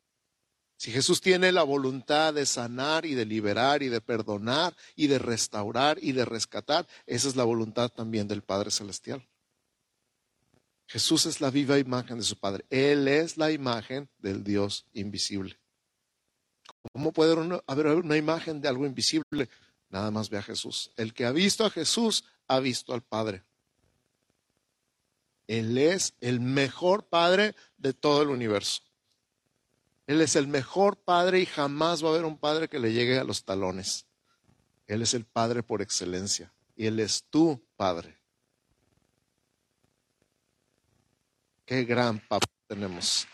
Si 0.79 0.93
Jesús 0.93 1.19
tiene 1.19 1.51
la 1.51 1.63
voluntad 1.63 2.33
de 2.33 2.45
sanar 2.45 3.05
y 3.05 3.13
de 3.13 3.25
liberar 3.25 3.83
y 3.83 3.89
de 3.89 3.99
perdonar 3.99 4.77
y 4.95 5.07
de 5.07 5.19
restaurar 5.19 5.97
y 6.01 6.13
de 6.13 6.23
rescatar, 6.23 6.87
esa 7.05 7.27
es 7.27 7.35
la 7.35 7.43
voluntad 7.43 7.89
también 7.89 8.29
del 8.29 8.43
Padre 8.43 8.71
Celestial. 8.71 9.27
Jesús 10.87 11.25
es 11.25 11.41
la 11.41 11.51
viva 11.51 11.77
imagen 11.77 12.19
de 12.19 12.23
su 12.23 12.39
Padre. 12.39 12.63
Él 12.69 13.09
es 13.09 13.35
la 13.35 13.51
imagen 13.51 14.09
del 14.19 14.41
Dios 14.41 14.85
invisible. 14.93 15.59
¿Cómo 16.93 17.11
puede 17.11 17.61
haber 17.67 17.87
una 17.87 18.15
imagen 18.15 18.61
de 18.61 18.69
algo 18.69 18.85
invisible? 18.85 19.49
Nada 19.89 20.11
más 20.11 20.29
ve 20.29 20.37
a 20.37 20.43
Jesús. 20.43 20.93
El 20.95 21.13
que 21.13 21.25
ha 21.25 21.33
visto 21.33 21.65
a 21.65 21.69
Jesús 21.69 22.23
ha 22.47 22.61
visto 22.61 22.93
al 22.93 23.03
Padre. 23.03 23.43
Él 25.45 25.77
es 25.77 26.13
el 26.21 26.39
mejor 26.39 27.09
Padre 27.09 27.53
de 27.75 27.91
todo 27.91 28.21
el 28.21 28.29
universo. 28.29 28.88
Él 30.09 30.21
es 30.21 30.35
el 30.35 30.47
mejor 30.47 30.97
Padre 30.97 31.39
y 31.39 31.45
jamás 31.45 32.03
va 32.03 32.07
a 32.07 32.13
haber 32.13 32.25
un 32.25 32.35
Padre 32.35 32.67
que 32.67 32.79
le 32.79 32.91
llegue 32.91 33.19
a 33.19 33.23
los 33.23 33.43
talones. 33.43 34.07
Él 34.87 35.03
es 35.03 35.13
el 35.13 35.23
Padre 35.23 35.61
por 35.61 35.83
excelencia 35.83 36.51
y 36.75 36.87
Él 36.87 36.99
es 36.99 37.25
tu 37.29 37.63
Padre. 37.75 38.17
Qué 41.63 41.83
gran 41.83 42.17
papá 42.27 42.47
tenemos. 42.67 43.27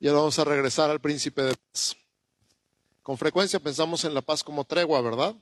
Y 0.00 0.08
ahora 0.08 0.18
vamos 0.18 0.40
a 0.40 0.44
regresar 0.44 0.90
al 0.90 1.00
príncipe 1.00 1.42
de 1.42 1.54
paz. 1.54 1.96
Con 3.04 3.16
frecuencia 3.16 3.60
pensamos 3.60 4.04
en 4.04 4.12
la 4.12 4.22
paz 4.22 4.42
como 4.42 4.64
tregua, 4.64 5.00
¿verdad? 5.02 5.36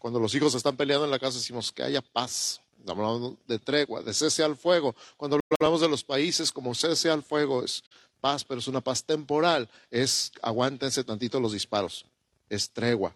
Cuando 0.00 0.18
los 0.18 0.34
hijos 0.34 0.56
están 0.56 0.76
peleando 0.76 1.04
en 1.04 1.12
la 1.12 1.20
casa 1.20 1.38
decimos 1.38 1.70
que 1.70 1.84
haya 1.84 2.02
paz. 2.02 2.60
Hablamos 2.86 3.34
de 3.46 3.58
tregua, 3.58 4.02
de 4.02 4.14
cese 4.14 4.42
al 4.42 4.56
fuego. 4.56 4.94
Cuando 5.16 5.38
hablamos 5.58 5.80
de 5.80 5.88
los 5.88 6.04
países 6.04 6.50
como 6.52 6.74
cese 6.74 7.10
al 7.10 7.22
fuego 7.22 7.62
es 7.64 7.82
paz, 8.20 8.44
pero 8.44 8.60
es 8.60 8.68
una 8.68 8.80
paz 8.80 9.04
temporal. 9.04 9.68
Es 9.90 10.32
aguántense 10.42 11.04
tantito 11.04 11.40
los 11.40 11.52
disparos. 11.52 12.04
Es 12.48 12.70
tregua. 12.70 13.14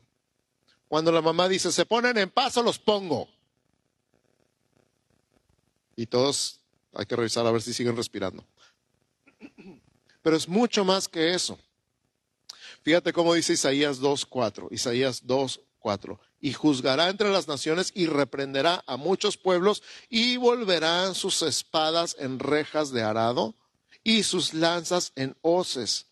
Cuando 0.88 1.10
la 1.10 1.22
mamá 1.22 1.48
dice, 1.48 1.72
se 1.72 1.86
ponen 1.86 2.18
en 2.18 2.30
paz 2.30 2.56
o 2.56 2.62
los 2.62 2.78
pongo. 2.78 3.28
Y 5.96 6.06
todos 6.06 6.60
hay 6.92 7.06
que 7.06 7.16
revisar 7.16 7.46
a 7.46 7.50
ver 7.50 7.62
si 7.62 7.72
siguen 7.72 7.96
respirando. 7.96 8.44
Pero 10.22 10.36
es 10.36 10.48
mucho 10.48 10.84
más 10.84 11.08
que 11.08 11.34
eso. 11.34 11.58
Fíjate 12.82 13.12
cómo 13.12 13.34
dice 13.34 13.54
Isaías 13.54 14.00
2.4. 14.00 14.68
Isaías 14.70 15.26
2.4. 15.84 16.18
Y 16.40 16.52
juzgará 16.52 17.08
entre 17.08 17.30
las 17.30 17.48
naciones 17.48 17.92
y 17.94 18.06
reprenderá 18.06 18.82
a 18.86 18.96
muchos 18.96 19.36
pueblos 19.36 19.82
y 20.08 20.36
volverán 20.36 21.14
sus 21.14 21.42
espadas 21.42 22.16
en 22.18 22.38
rejas 22.38 22.90
de 22.90 23.02
arado 23.02 23.54
y 24.02 24.22
sus 24.22 24.54
lanzas 24.54 25.12
en 25.14 25.36
hoces. 25.42 26.06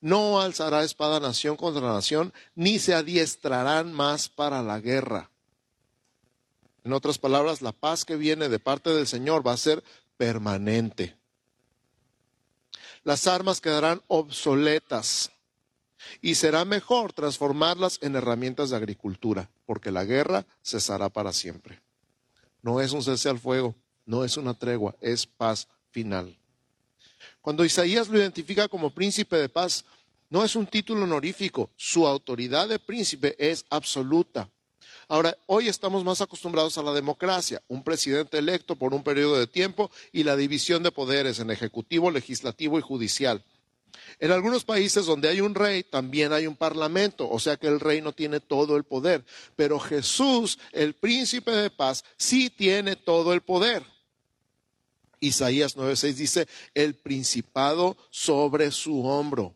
No 0.00 0.40
alzará 0.40 0.84
espada 0.84 1.20
nación 1.20 1.56
contra 1.56 1.82
nación, 1.82 2.32
ni 2.54 2.78
se 2.78 2.94
adiestrarán 2.94 3.92
más 3.92 4.28
para 4.28 4.62
la 4.62 4.80
guerra. 4.80 5.30
En 6.84 6.92
otras 6.92 7.18
palabras, 7.18 7.62
la 7.62 7.72
paz 7.72 8.04
que 8.04 8.16
viene 8.16 8.50
de 8.50 8.58
parte 8.58 8.90
del 8.90 9.06
Señor 9.06 9.46
va 9.46 9.52
a 9.52 9.56
ser 9.56 9.82
permanente 10.18 11.16
las 13.04 13.26
armas 13.26 13.60
quedarán 13.60 14.02
obsoletas 14.08 15.30
y 16.20 16.34
será 16.34 16.64
mejor 16.64 17.12
transformarlas 17.12 17.98
en 18.02 18.16
herramientas 18.16 18.70
de 18.70 18.76
agricultura, 18.76 19.50
porque 19.66 19.90
la 19.90 20.04
guerra 20.04 20.46
cesará 20.62 21.08
para 21.08 21.32
siempre. 21.32 21.80
No 22.62 22.80
es 22.80 22.92
un 22.92 23.02
cese 23.02 23.28
al 23.28 23.38
fuego, 23.38 23.74
no 24.06 24.24
es 24.24 24.36
una 24.36 24.54
tregua, 24.54 24.94
es 25.00 25.26
paz 25.26 25.68
final. 25.90 26.36
Cuando 27.40 27.64
Isaías 27.64 28.08
lo 28.08 28.18
identifica 28.18 28.68
como 28.68 28.90
príncipe 28.90 29.36
de 29.36 29.48
paz, 29.48 29.84
no 30.30 30.44
es 30.44 30.56
un 30.56 30.66
título 30.66 31.04
honorífico, 31.04 31.70
su 31.76 32.06
autoridad 32.06 32.68
de 32.68 32.78
príncipe 32.78 33.36
es 33.38 33.64
absoluta. 33.70 34.48
Ahora, 35.08 35.36
hoy 35.46 35.68
estamos 35.68 36.02
más 36.04 36.20
acostumbrados 36.20 36.78
a 36.78 36.82
la 36.82 36.92
democracia, 36.92 37.62
un 37.68 37.84
presidente 37.84 38.38
electo 38.38 38.74
por 38.76 38.94
un 38.94 39.02
periodo 39.02 39.38
de 39.38 39.46
tiempo 39.46 39.90
y 40.12 40.24
la 40.24 40.36
división 40.36 40.82
de 40.82 40.92
poderes 40.92 41.38
en 41.40 41.50
ejecutivo, 41.50 42.10
legislativo 42.10 42.78
y 42.78 42.82
judicial. 42.82 43.44
En 44.18 44.30
algunos 44.30 44.64
países 44.64 45.06
donde 45.06 45.28
hay 45.28 45.40
un 45.40 45.54
rey, 45.54 45.82
también 45.82 46.32
hay 46.32 46.46
un 46.46 46.56
parlamento, 46.56 47.28
o 47.28 47.38
sea 47.38 47.56
que 47.56 47.66
el 47.66 47.80
rey 47.80 48.00
no 48.00 48.12
tiene 48.12 48.40
todo 48.40 48.76
el 48.76 48.84
poder. 48.84 49.24
Pero 49.56 49.78
Jesús, 49.78 50.58
el 50.72 50.94
príncipe 50.94 51.50
de 51.50 51.70
paz, 51.70 52.04
sí 52.16 52.50
tiene 52.50 52.96
todo 52.96 53.32
el 53.32 53.40
poder. 53.40 53.84
Isaías 55.20 55.76
9:6 55.76 56.14
dice, 56.14 56.48
el 56.74 56.94
principado 56.94 57.96
sobre 58.10 58.70
su 58.70 59.04
hombro. 59.04 59.54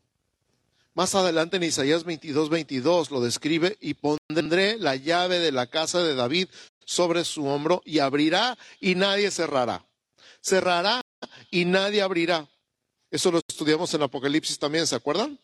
Más 0.94 1.14
adelante 1.14 1.59
en 1.59 1.62
Isaías 1.62 2.05
22, 2.05 2.51
22 2.51 3.11
lo 3.11 3.20
describe 3.20 3.77
y 3.81 3.94
pondré 3.94 4.79
la 4.79 4.96
llave 4.96 5.38
de 5.38 5.53
la 5.53 5.68
casa 5.68 6.03
de 6.03 6.16
David 6.16 6.48
sobre 6.85 7.24
su 7.24 7.46
hombro 7.46 7.83
y 7.85 8.01
abrirá 8.01 8.59
y 8.81 8.96
nadie 8.96 9.31
cerrará. 9.31 9.87
Cerrará 10.40 11.03
y 11.51 11.66
nadie 11.66 12.03
abrirá. 12.03 12.48
Eso 13.11 13.31
lo 13.31 13.40
estudiamos 13.47 13.92
en 13.94 14.03
Apocalipsis 14.03 14.59
también, 14.59 14.87
¿se 14.87 14.94
acuerdan? 14.94 15.38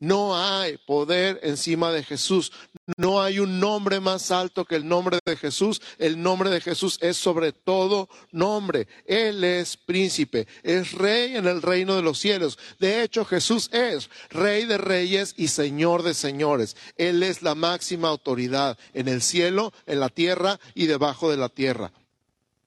No 0.00 0.36
hay 0.36 0.76
poder 0.76 1.40
encima 1.42 1.90
de 1.90 2.02
Jesús. 2.02 2.52
No 2.98 3.22
hay 3.22 3.38
un 3.38 3.58
nombre 3.58 4.00
más 4.00 4.30
alto 4.30 4.64
que 4.64 4.74
el 4.74 4.86
nombre 4.86 5.18
de 5.24 5.36
Jesús. 5.36 5.80
El 5.98 6.22
nombre 6.22 6.50
de 6.50 6.60
Jesús 6.60 6.98
es 7.00 7.16
sobre 7.16 7.52
todo 7.52 8.08
nombre. 8.30 8.86
Él 9.06 9.44
es 9.44 9.76
príncipe, 9.76 10.46
es 10.62 10.92
rey 10.92 11.36
en 11.36 11.46
el 11.46 11.62
reino 11.62 11.96
de 11.96 12.02
los 12.02 12.18
cielos. 12.18 12.58
De 12.78 13.02
hecho, 13.02 13.24
Jesús 13.24 13.70
es 13.72 14.10
rey 14.28 14.66
de 14.66 14.78
reyes 14.78 15.32
y 15.38 15.48
señor 15.48 16.02
de 16.02 16.12
señores. 16.12 16.76
Él 16.96 17.22
es 17.22 17.42
la 17.42 17.54
máxima 17.54 18.08
autoridad 18.08 18.76
en 18.92 19.08
el 19.08 19.22
cielo, 19.22 19.72
en 19.86 20.00
la 20.00 20.10
tierra 20.10 20.60
y 20.74 20.86
debajo 20.86 21.30
de 21.30 21.38
la 21.38 21.48
tierra. 21.48 21.92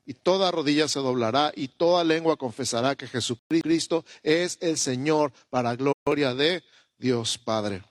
Y 0.10 0.13
toda 0.13 0.52
rodilla 0.52 0.88
se 0.88 1.00
doblará 1.00 1.52
y 1.54 1.67
toda 1.67 2.06
lengua 2.06 2.38
confesará 2.38 2.96
que 2.96 3.08
Jesucristo 3.08 4.06
es 4.24 4.58
el 4.62 4.78
Señor 4.78 5.34
para 5.50 5.76
gloria 5.76 6.34
de 6.34 6.63
Dios 6.98 7.38
Padre. 7.38 7.84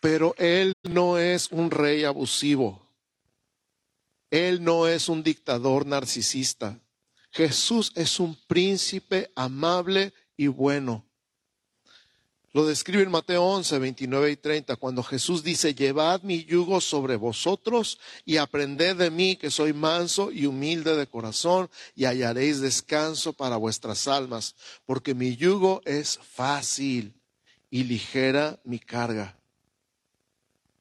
Pero 0.00 0.34
Él 0.36 0.72
no 0.82 1.16
es 1.16 1.52
un 1.52 1.70
rey 1.70 2.02
abusivo. 2.02 2.84
Él 4.32 4.64
no 4.64 4.88
es 4.88 5.08
un 5.08 5.22
dictador 5.22 5.86
narcisista. 5.86 6.80
Jesús 7.30 7.92
es 7.94 8.18
un 8.18 8.34
príncipe 8.48 9.30
amable 9.36 10.12
y 10.36 10.48
bueno. 10.48 11.06
Lo 12.54 12.66
describe 12.66 13.02
en 13.02 13.10
Mateo 13.10 13.44
11, 13.44 13.78
29 13.78 14.30
y 14.30 14.36
30, 14.36 14.76
cuando 14.76 15.02
Jesús 15.02 15.42
dice, 15.42 15.74
llevad 15.74 16.22
mi 16.22 16.44
yugo 16.44 16.82
sobre 16.82 17.16
vosotros 17.16 17.98
y 18.26 18.36
aprended 18.36 18.96
de 18.96 19.10
mí 19.10 19.36
que 19.36 19.50
soy 19.50 19.72
manso 19.72 20.30
y 20.30 20.44
humilde 20.44 20.94
de 20.94 21.06
corazón 21.06 21.70
y 21.94 22.04
hallaréis 22.04 22.60
descanso 22.60 23.32
para 23.32 23.56
vuestras 23.56 24.06
almas, 24.06 24.54
porque 24.84 25.14
mi 25.14 25.34
yugo 25.34 25.80
es 25.86 26.18
fácil 26.18 27.14
y 27.70 27.84
ligera 27.84 28.60
mi 28.64 28.78
carga. 28.78 29.38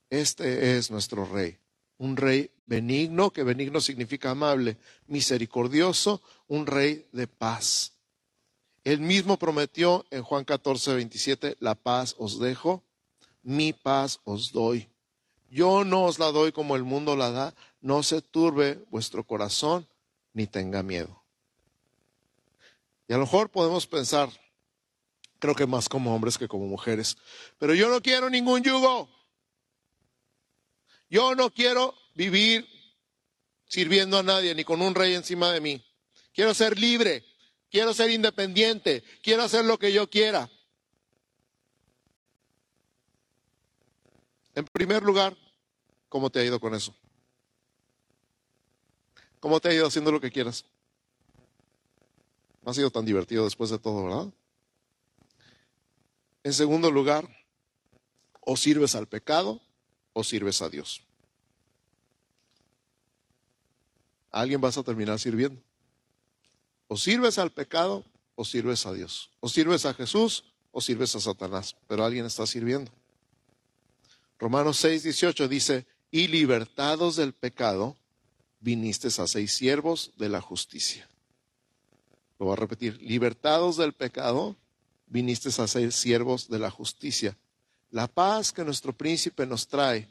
Este 0.09 0.75
es 0.75 0.91
nuestro 0.91 1.23
rey, 1.25 1.57
un 1.97 2.17
rey 2.17 2.51
benigno, 2.65 3.31
que 3.31 3.43
benigno 3.43 3.79
significa 3.79 4.31
amable, 4.31 4.75
misericordioso, 5.07 6.21
un 6.49 6.67
rey 6.67 7.05
de 7.13 7.27
paz. 7.27 7.93
Él 8.83 8.99
mismo 8.99 9.37
prometió 9.37 10.05
en 10.09 10.23
Juan 10.23 10.43
14, 10.43 10.95
27, 10.95 11.57
la 11.59 11.75
paz 11.75 12.15
os 12.17 12.39
dejo, 12.39 12.83
mi 13.43 13.73
paz 13.73 14.19
os 14.23 14.51
doy. 14.51 14.89
Yo 15.49 15.83
no 15.83 16.05
os 16.05 16.17
la 16.17 16.31
doy 16.31 16.51
como 16.51 16.75
el 16.75 16.83
mundo 16.83 17.15
la 17.15 17.29
da, 17.29 17.53
no 17.81 18.01
se 18.03 18.21
turbe 18.21 18.83
vuestro 18.89 19.23
corazón 19.23 19.87
ni 20.33 20.47
tenga 20.47 20.81
miedo. 20.81 21.21
Y 23.07 23.13
a 23.13 23.17
lo 23.17 23.23
mejor 23.23 23.49
podemos 23.49 23.85
pensar, 23.85 24.29
creo 25.37 25.53
que 25.53 25.67
más 25.67 25.89
como 25.89 26.15
hombres 26.15 26.37
que 26.37 26.47
como 26.47 26.65
mujeres, 26.65 27.17
pero 27.59 27.75
yo 27.75 27.89
no 27.89 28.01
quiero 28.01 28.29
ningún 28.29 28.63
yugo. 28.63 29.09
Yo 31.09 31.35
no 31.35 31.51
quiero 31.51 31.93
vivir 32.15 32.65
sirviendo 33.67 34.17
a 34.17 34.23
nadie 34.23 34.55
ni 34.55 34.63
con 34.63 34.81
un 34.81 34.95
rey 34.95 35.13
encima 35.13 35.51
de 35.51 35.59
mí. 35.59 35.85
Quiero 36.33 36.53
ser 36.53 36.79
libre 36.79 37.25
quiero 37.71 37.93
ser 37.93 38.11
independiente, 38.11 39.03
quiero 39.23 39.43
hacer 39.43 39.65
lo 39.65 39.79
que 39.79 39.93
yo 39.93 40.09
quiera. 40.09 40.49
En 44.53 44.65
primer 44.65 45.01
lugar, 45.01 45.35
¿cómo 46.09 46.29
te 46.29 46.39
ha 46.39 46.43
ido 46.43 46.59
con 46.59 46.75
eso? 46.75 46.93
¿Cómo 49.39 49.59
te 49.59 49.69
ha 49.69 49.73
ido 49.73 49.87
haciendo 49.87 50.11
lo 50.11 50.19
que 50.19 50.29
quieras? 50.29 50.65
No 52.61 52.71
ha 52.71 52.73
sido 52.75 52.91
tan 52.91 53.05
divertido 53.05 53.45
después 53.45 53.69
de 53.71 53.79
todo, 53.79 54.03
¿verdad? 54.03 54.33
En 56.43 56.53
segundo 56.53 56.91
lugar, 56.91 57.27
o 58.41 58.57
sirves 58.57 58.95
al 58.95 59.07
pecado 59.07 59.61
o 60.13 60.23
sirves 60.23 60.61
a 60.61 60.69
Dios. 60.69 61.01
¿A 64.31 64.41
alguien 64.41 64.59
vas 64.59 64.77
a 64.77 64.83
terminar 64.83 65.19
sirviendo? 65.19 65.61
O 66.93 66.97
sirves 66.97 67.37
al 67.37 67.51
pecado 67.51 68.03
o 68.35 68.43
sirves 68.43 68.85
a 68.85 68.91
Dios. 68.91 69.31
O 69.39 69.47
sirves 69.47 69.85
a 69.85 69.93
Jesús 69.93 70.43
o 70.73 70.81
sirves 70.81 71.15
a 71.15 71.21
Satanás. 71.21 71.77
Pero 71.87 72.03
alguien 72.03 72.25
está 72.25 72.45
sirviendo. 72.45 72.91
Romanos 74.37 74.75
6, 74.79 75.03
18 75.03 75.47
dice, 75.47 75.85
y 76.11 76.27
libertados 76.27 77.15
del 77.15 77.31
pecado, 77.31 77.95
viniste 78.59 79.07
a 79.07 79.25
seis 79.25 79.53
siervos 79.53 80.11
de 80.17 80.27
la 80.27 80.41
justicia. 80.41 81.07
Lo 82.37 82.47
voy 82.47 82.53
a 82.53 82.57
repetir, 82.57 83.01
libertados 83.01 83.77
del 83.77 83.93
pecado, 83.93 84.57
viniste 85.07 85.47
a 85.47 85.67
ser 85.67 85.93
siervos 85.93 86.49
de 86.49 86.59
la 86.59 86.71
justicia. 86.71 87.37
La 87.89 88.09
paz 88.09 88.51
que 88.51 88.65
nuestro 88.65 88.91
príncipe 88.91 89.45
nos 89.45 89.65
trae 89.65 90.09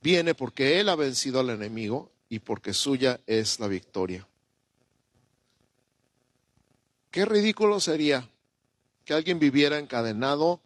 viene 0.00 0.34
porque 0.34 0.80
Él 0.80 0.88
ha 0.88 0.96
vencido 0.96 1.40
al 1.40 1.50
enemigo 1.50 2.10
y 2.30 2.38
porque 2.38 2.72
suya 2.72 3.20
es 3.26 3.60
la 3.60 3.68
victoria. 3.68 4.26
Qué 7.10 7.24
ridículo 7.24 7.80
sería 7.80 8.28
que 9.04 9.14
alguien 9.14 9.38
viviera 9.38 9.78
encadenado 9.78 10.60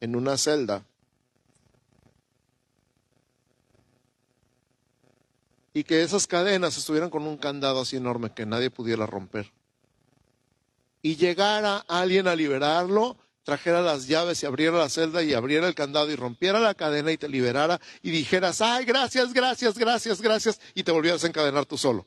en 0.00 0.16
una 0.16 0.36
celda 0.36 0.84
y 5.72 5.84
que 5.84 6.02
esas 6.02 6.26
cadenas 6.26 6.76
estuvieran 6.76 7.10
con 7.10 7.22
un 7.26 7.36
candado 7.36 7.80
así 7.80 7.96
enorme 7.96 8.32
que 8.34 8.46
nadie 8.46 8.70
pudiera 8.70 9.06
romper. 9.06 9.52
Y 11.02 11.16
llegara 11.16 11.84
alguien 11.86 12.26
a 12.26 12.34
liberarlo, 12.34 13.16
trajera 13.44 13.80
las 13.80 14.08
llaves 14.08 14.42
y 14.42 14.46
abriera 14.46 14.78
la 14.78 14.88
celda 14.88 15.22
y 15.22 15.32
abriera 15.32 15.68
el 15.68 15.74
candado 15.74 16.10
y 16.10 16.16
rompiera 16.16 16.58
la 16.58 16.74
cadena 16.74 17.12
y 17.12 17.16
te 17.16 17.28
liberara 17.28 17.80
y 18.02 18.10
dijeras, 18.10 18.60
ay, 18.60 18.84
gracias, 18.84 19.32
gracias, 19.32 19.78
gracias, 19.78 20.20
gracias, 20.20 20.60
y 20.74 20.82
te 20.82 20.90
volvieras 20.90 21.22
a 21.22 21.28
encadenar 21.28 21.66
tú 21.66 21.78
solo. 21.78 22.04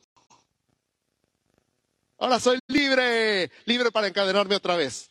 Ahora 2.24 2.40
soy 2.40 2.58
libre, 2.68 3.52
libre 3.66 3.92
para 3.92 4.08
encadenarme 4.08 4.56
otra 4.56 4.78
vez. 4.78 5.10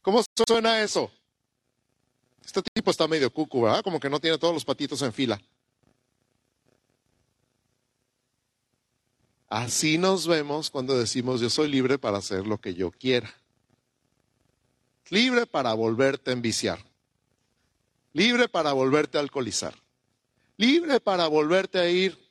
¿Cómo 0.00 0.22
suena 0.46 0.80
eso? 0.80 1.10
Este 2.44 2.62
tipo 2.72 2.92
está 2.92 3.08
medio 3.08 3.32
cucu, 3.32 3.62
¿verdad? 3.62 3.82
Como 3.82 3.98
que 3.98 4.08
no 4.08 4.20
tiene 4.20 4.38
todos 4.38 4.54
los 4.54 4.64
patitos 4.64 5.02
en 5.02 5.12
fila. 5.12 5.42
Así 9.48 9.98
nos 9.98 10.28
vemos 10.28 10.70
cuando 10.70 10.96
decimos 10.96 11.40
yo 11.40 11.50
soy 11.50 11.66
libre 11.66 11.98
para 11.98 12.18
hacer 12.18 12.46
lo 12.46 12.58
que 12.58 12.74
yo 12.74 12.92
quiera. 12.92 13.34
Libre 15.10 15.46
para 15.46 15.74
volverte 15.74 16.30
a 16.30 16.34
enviciar. 16.34 16.78
Libre 18.12 18.48
para 18.48 18.72
volverte 18.72 19.18
a 19.18 19.20
alcoholizar. 19.20 19.74
Libre 20.58 21.00
para 21.00 21.26
volverte 21.26 21.80
a 21.80 21.90
ir 21.90 22.25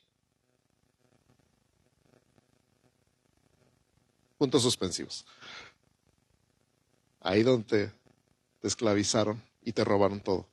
puntos 4.36 4.62
suspensivos. 4.62 5.24
Ahí 7.20 7.42
donde 7.42 7.90
te 8.60 8.68
esclavizaron 8.68 9.42
y 9.62 9.72
te 9.72 9.84
robaron 9.84 10.20
todo. 10.20 10.46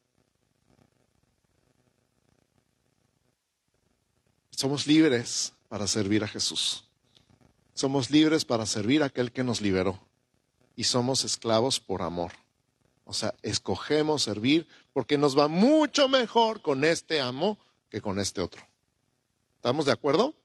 Somos 4.52 4.88
libres 4.88 5.54
para 5.67 5.88
servir 5.88 6.24
a 6.24 6.28
Jesús. 6.28 6.86
Somos 7.74 8.12
libres 8.12 8.46
para 8.46 8.65
servir 8.65 9.04
a 9.04 9.08
aquel 9.08 9.32
que 9.32 9.43
nos 9.43 9.62
liberó. 9.62 10.00
Y 10.76 10.86
somos 10.86 11.24
esclavos 11.24 11.80
por 11.80 12.02
amor. 12.02 12.32
O 13.06 13.13
sea, 13.13 13.36
escogemos 13.41 14.24
servir 14.24 14.67
porque 14.93 15.17
nos 15.17 15.38
va 15.38 15.48
mucho 15.48 16.08
mejor 16.08 16.62
con 16.62 16.84
este 16.84 17.19
amo 17.19 17.58
que 17.89 18.02
con 18.02 18.19
este 18.19 18.41
otro. 18.41 18.62
¿Estamos 19.56 19.86
de 19.86 19.91
acuerdo? 19.91 20.36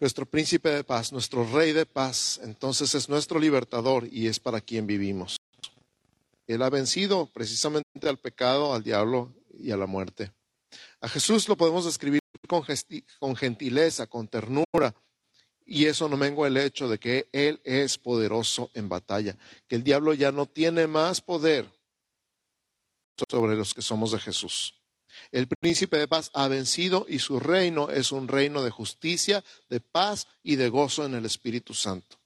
Nuestro 0.00 0.24
príncipe 0.24 0.70
de 0.70 0.82
paz, 0.82 1.12
nuestro 1.12 1.44
rey 1.44 1.72
de 1.72 1.84
paz, 1.84 2.40
entonces 2.42 2.94
es 2.94 3.08
nuestro 3.08 3.38
libertador 3.38 4.08
y 4.10 4.26
es 4.26 4.40
para 4.40 4.60
quien 4.60 4.86
vivimos. 4.86 5.36
Él 6.46 6.62
ha 6.62 6.70
vencido 6.70 7.26
precisamente 7.26 8.08
al 8.08 8.18
pecado, 8.18 8.74
al 8.74 8.82
diablo 8.82 9.32
y 9.58 9.70
a 9.70 9.76
la 9.76 9.86
muerte. 9.86 10.32
A 11.00 11.08
Jesús 11.08 11.48
lo 11.48 11.56
podemos 11.56 11.84
describir 11.84 12.20
con, 12.48 13.36
gentileza, 13.36 14.06
con 14.06 14.26
ternura, 14.26 14.94
y 15.64 15.86
eso 15.86 16.08
no 16.08 16.16
mengua 16.16 16.48
el 16.48 16.56
hecho 16.56 16.88
de 16.88 16.98
que 16.98 17.28
Él 17.30 17.60
es 17.62 17.98
poderoso 17.98 18.70
en 18.74 18.88
batalla, 18.88 19.36
que 19.68 19.76
el 19.76 19.84
diablo 19.84 20.14
ya 20.14 20.32
no 20.32 20.46
tiene 20.46 20.86
más 20.86 21.20
poder 21.20 21.70
sobre 23.30 23.54
los 23.54 23.74
que 23.74 23.82
somos 23.82 24.12
de 24.12 24.18
Jesús. 24.18 24.79
El 25.32 25.48
príncipe 25.48 25.98
de 25.98 26.08
paz 26.08 26.30
ha 26.34 26.48
vencido 26.48 27.06
y 27.08 27.18
su 27.18 27.40
reino 27.40 27.90
es 27.90 28.12
un 28.12 28.28
reino 28.28 28.62
de 28.62 28.70
justicia, 28.70 29.44
de 29.68 29.80
paz 29.80 30.26
y 30.42 30.56
de 30.56 30.68
gozo 30.68 31.04
en 31.04 31.14
el 31.14 31.24
Espíritu 31.24 31.74
Santo. 31.74 32.18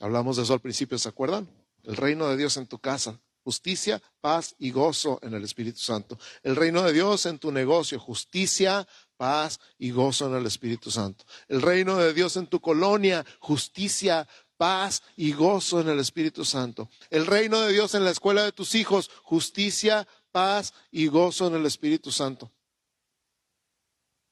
Hablamos 0.00 0.36
de 0.36 0.42
eso 0.42 0.52
al 0.52 0.60
principio, 0.60 0.98
¿se 0.98 1.08
acuerdan? 1.08 1.48
El 1.82 1.96
reino 1.96 2.28
de 2.28 2.36
Dios 2.36 2.56
en 2.56 2.66
tu 2.66 2.78
casa, 2.78 3.20
justicia, 3.42 4.02
paz 4.20 4.54
y 4.58 4.70
gozo 4.70 5.18
en 5.22 5.34
el 5.34 5.44
Espíritu 5.44 5.78
Santo. 5.78 6.18
El 6.42 6.56
reino 6.56 6.82
de 6.82 6.92
Dios 6.92 7.26
en 7.26 7.38
tu 7.38 7.52
negocio, 7.52 8.00
justicia, 8.00 8.86
paz 9.16 9.60
y 9.78 9.90
gozo 9.90 10.26
en 10.26 10.34
el 10.34 10.46
Espíritu 10.46 10.90
Santo. 10.90 11.24
El 11.48 11.62
reino 11.62 11.96
de 11.96 12.12
Dios 12.12 12.36
en 12.36 12.46
tu 12.46 12.60
colonia, 12.60 13.24
justicia, 13.38 14.26
paz 14.56 15.02
y 15.16 15.32
gozo 15.32 15.80
en 15.80 15.88
el 15.88 16.00
Espíritu 16.00 16.44
Santo. 16.44 16.88
El 17.10 17.26
reino 17.26 17.60
de 17.60 17.72
Dios 17.72 17.94
en 17.94 18.04
la 18.04 18.10
escuela 18.10 18.42
de 18.42 18.52
tus 18.52 18.74
hijos, 18.74 19.10
justicia, 19.22 20.06
paz 20.34 20.74
y 20.90 21.06
gozo 21.06 21.46
en 21.46 21.54
el 21.54 21.64
Espíritu 21.64 22.10
Santo. 22.10 22.50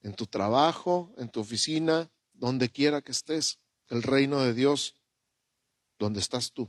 En 0.00 0.14
tu 0.14 0.26
trabajo, 0.26 1.14
en 1.16 1.28
tu 1.28 1.38
oficina, 1.38 2.10
donde 2.32 2.68
quiera 2.70 3.02
que 3.02 3.12
estés, 3.12 3.60
el 3.86 4.02
reino 4.02 4.40
de 4.40 4.52
Dios, 4.52 4.96
donde 6.00 6.18
estás 6.18 6.50
tú. 6.50 6.68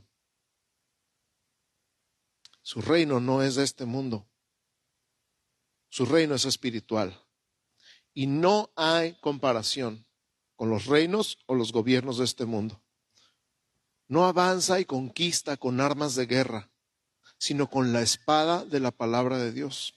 Su 2.62 2.80
reino 2.80 3.18
no 3.18 3.42
es 3.42 3.56
de 3.56 3.64
este 3.64 3.86
mundo. 3.86 4.24
Su 5.88 6.06
reino 6.06 6.36
es 6.36 6.44
espiritual. 6.44 7.20
Y 8.12 8.28
no 8.28 8.70
hay 8.76 9.14
comparación 9.14 10.06
con 10.54 10.70
los 10.70 10.86
reinos 10.86 11.38
o 11.46 11.56
los 11.56 11.72
gobiernos 11.72 12.18
de 12.18 12.24
este 12.24 12.44
mundo. 12.44 12.80
No 14.06 14.26
avanza 14.26 14.78
y 14.78 14.84
conquista 14.84 15.56
con 15.56 15.80
armas 15.80 16.14
de 16.14 16.26
guerra 16.26 16.70
sino 17.44 17.68
con 17.68 17.92
la 17.92 18.00
espada 18.00 18.64
de 18.64 18.80
la 18.80 18.90
palabra 18.90 19.36
de 19.36 19.52
Dios, 19.52 19.92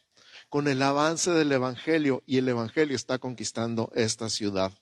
con 0.49 0.67
el 0.67 0.81
avance 0.81 1.31
del 1.31 1.49
Evangelio, 1.49 2.21
y 2.25 2.39
el 2.39 2.49
Evangelio 2.49 2.93
está 2.93 3.19
conquistando 3.19 3.89
esta 3.95 4.29
ciudad. 4.29 4.73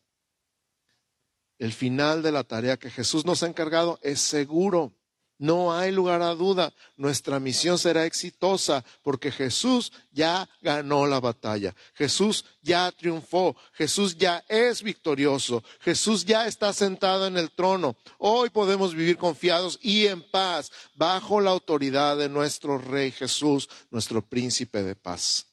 El 1.60 1.74
final 1.74 2.24
de 2.24 2.32
la 2.32 2.44
tarea 2.44 2.78
que 2.78 2.90
Jesús 2.90 3.24
nos 3.24 3.44
ha 3.44 3.48
encargado 3.48 4.00
es 4.02 4.20
seguro. 4.20 4.94
No 5.38 5.76
hay 5.76 5.92
lugar 5.92 6.22
a 6.22 6.34
duda, 6.34 6.74
nuestra 6.96 7.42
misión 7.42 7.78
será 7.78 8.06
exitosa 8.06 8.86
porque 9.04 9.32
Jesús 9.32 9.92
ya 10.12 10.48
ganó 10.62 11.06
la 11.08 11.20
batalla, 11.20 11.76
Jesús 11.94 12.46
ya 12.62 12.90
triunfó, 12.94 13.56
Jesús 13.74 14.18
ya 14.18 14.46
es 14.48 14.82
victorioso, 14.82 15.62
Jesús 15.82 16.24
ya 16.24 16.48
está 16.48 16.72
sentado 16.72 17.28
en 17.28 17.36
el 17.36 17.52
trono. 17.52 17.98
Hoy 18.18 18.50
podemos 18.50 18.96
vivir 18.96 19.18
confiados 19.18 19.78
y 19.82 20.08
en 20.08 20.22
paz 20.22 20.72
bajo 20.96 21.42
la 21.42 21.52
autoridad 21.52 22.16
de 22.16 22.30
nuestro 22.30 22.78
Rey 22.78 23.12
Jesús, 23.12 23.68
nuestro 23.92 24.22
príncipe 24.22 24.84
de 24.84 24.96
paz. 24.96 25.48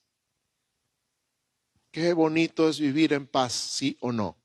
Qué 1.90 2.12
bonito 2.12 2.68
es 2.68 2.78
vivir 2.78 3.12
en 3.12 3.26
paz, 3.26 3.52
sí 3.52 3.96
o 4.00 4.12
no. 4.12 4.41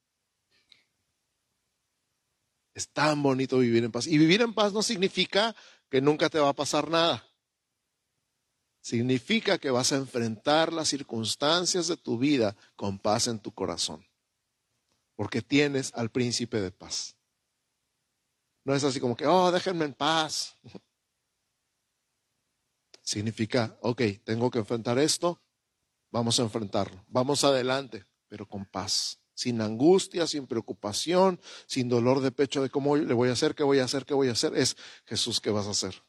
Es 2.78 2.90
tan 2.90 3.24
bonito 3.24 3.58
vivir 3.58 3.84
en 3.84 3.92
paz. 3.92 4.06
Y 4.06 4.20
vivir 4.20 4.44
en 4.44 4.54
paz 4.54 4.72
no 4.72 4.84
significa 4.84 5.56
que 5.90 6.00
nunca 6.00 6.30
te 6.30 6.38
va 6.38 6.50
a 6.50 6.54
pasar 6.54 6.92
nada. 6.92 7.28
Significa 8.82 9.58
que 9.58 9.72
vas 9.72 9.94
a 9.94 9.96
enfrentar 9.96 10.72
las 10.72 10.88
circunstancias 10.88 11.88
de 11.88 11.98
tu 11.98 12.20
vida 12.20 12.56
con 12.76 13.00
paz 13.00 13.30
en 13.30 13.40
tu 13.40 13.52
corazón. 13.52 14.06
Porque 15.16 15.42
tienes 15.42 15.92
al 15.96 16.12
príncipe 16.12 16.62
de 16.62 16.70
paz. 16.70 17.18
No 18.63 18.76
es 18.76 18.84
así 18.84 19.00
como 19.00 19.18
que, 19.18 19.26
oh, 19.26 19.52
déjenme 19.52 19.86
en 19.86 19.96
paz. 19.96 20.56
Significa, 23.02 23.76
ok, 23.82 24.04
tengo 24.24 24.52
que 24.52 24.60
enfrentar 24.60 25.00
esto, 25.00 25.42
vamos 26.12 26.40
a 26.40 26.44
enfrentarlo, 26.44 27.04
vamos 27.08 27.44
adelante, 27.44 28.06
pero 28.28 28.48
con 28.48 28.66
paz 28.66 29.20
sin 29.38 29.62
angustia, 29.62 30.26
sin 30.26 30.47
preocupación, 30.47 31.39
sin 31.67 31.88
dolor 31.88 32.21
de 32.21 32.32
pecho 32.32 32.63
de 32.63 32.71
cómo 32.71 32.95
le 32.95 33.13
voy 33.13 33.30
a 33.30 33.34
hacer, 33.34 33.54
qué 33.54 33.63
voy 33.63 33.78
a 33.78 33.84
hacer, 33.84 34.04
qué 34.04 34.15
voy 34.15 34.30
a 34.30 34.32
hacer. 34.32 34.58
Es 34.58 34.76
Jesús, 35.06 35.39
¿qué 35.39 35.52
vas 35.52 35.67
a 35.67 35.71
hacer? 35.71 36.04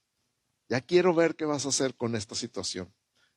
Ya 0.71 0.81
quiero 0.81 1.15
ver 1.15 1.37
qué 1.37 1.45
vas 1.45 1.67
a 1.67 1.69
hacer 1.69 1.95
con 1.95 2.17
esta 2.17 2.35
situación. 2.35 2.91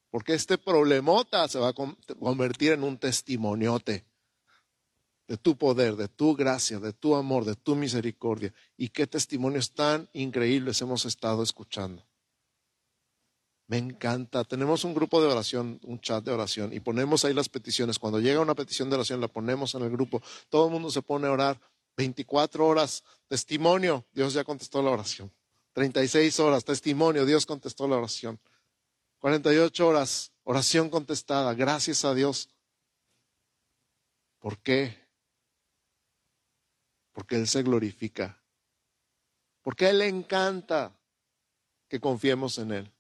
Porque 0.10 0.34
este 0.34 0.58
problemota 0.58 1.46
se 1.50 1.60
va 1.60 1.70
a 1.70 1.74
convertir 1.74 2.72
en 2.72 2.84
un 2.84 2.98
testimoniote 2.98 4.06
de 5.28 5.38
tu 5.38 5.58
poder, 5.58 5.98
de 5.98 6.08
tu 6.08 6.36
gracia, 6.38 6.80
de 6.80 6.94
tu 6.94 7.16
amor, 7.16 7.44
de 7.44 7.56
tu 7.56 7.76
misericordia. 7.76 8.54
Y 8.78 8.90
qué 8.90 9.08
testimonios 9.08 9.74
tan 9.74 10.10
increíbles 10.14 10.82
hemos 10.82 11.04
estado 11.04 11.44
escuchando. 11.44 12.08
Me 13.72 13.78
encanta. 13.78 14.44
Tenemos 14.44 14.84
un 14.84 14.94
grupo 14.94 15.22
de 15.22 15.30
oración, 15.30 15.80
un 15.86 16.02
chat 16.02 16.26
de 16.26 16.32
oración, 16.34 16.74
y 16.74 16.82
ponemos 16.82 17.24
ahí 17.24 17.34
las 17.34 17.48
peticiones. 17.48 18.00
Cuando 18.00 18.20
llega 18.20 18.42
una 18.42 18.54
petición 18.54 18.90
de 18.90 18.96
oración, 18.96 19.22
la 19.22 19.30
ponemos 19.30 19.74
en 19.76 19.84
el 19.84 19.90
grupo. 19.90 20.22
Todo 20.50 20.66
el 20.66 20.74
mundo 20.74 20.92
se 20.92 21.02
pone 21.02 21.28
a 21.28 21.32
orar. 21.32 21.58
24 21.96 22.68
horas, 22.68 23.06
testimonio, 23.30 24.06
Dios 24.12 24.34
ya 24.34 24.44
contestó 24.44 24.82
la 24.82 24.92
oración. 24.92 25.32
36 25.72 26.38
horas, 26.42 26.66
testimonio, 26.66 27.26
Dios 27.26 27.46
contestó 27.46 27.88
la 27.88 27.96
oración. 27.96 28.42
48 29.20 29.88
horas, 29.88 30.34
oración 30.44 30.90
contestada, 30.90 31.54
gracias 31.54 32.04
a 32.04 32.14
Dios. 32.14 32.50
¿Por 34.40 34.58
qué? 34.58 34.98
Porque 37.14 37.38
Él 37.38 37.48
se 37.48 37.64
glorifica. 37.64 38.44
Porque 39.62 39.88
Él 39.88 40.00
le 40.00 40.10
encanta 40.10 40.94
que 41.88 42.02
confiemos 42.02 42.58
en 42.58 42.74
Él. 42.74 42.92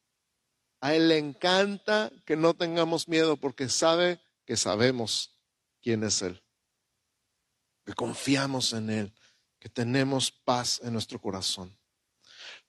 A 0.82 0.96
Él 0.96 1.10
le 1.10 1.20
encanta 1.20 2.12
que 2.26 2.36
no 2.36 2.56
tengamos 2.56 3.08
miedo 3.08 3.38
porque 3.38 3.70
sabe 3.70 4.20
que 4.46 4.58
sabemos 4.58 5.40
quién 5.82 6.04
es 6.04 6.22
Él. 6.24 6.42
Que 7.86 7.94
confiamos 7.94 8.74
en 8.74 8.90
Él, 8.90 9.14
que 9.60 9.70
tenemos 9.70 10.32
paz 10.32 10.82
en 10.84 10.94
nuestro 10.94 11.22
corazón. 11.22 11.78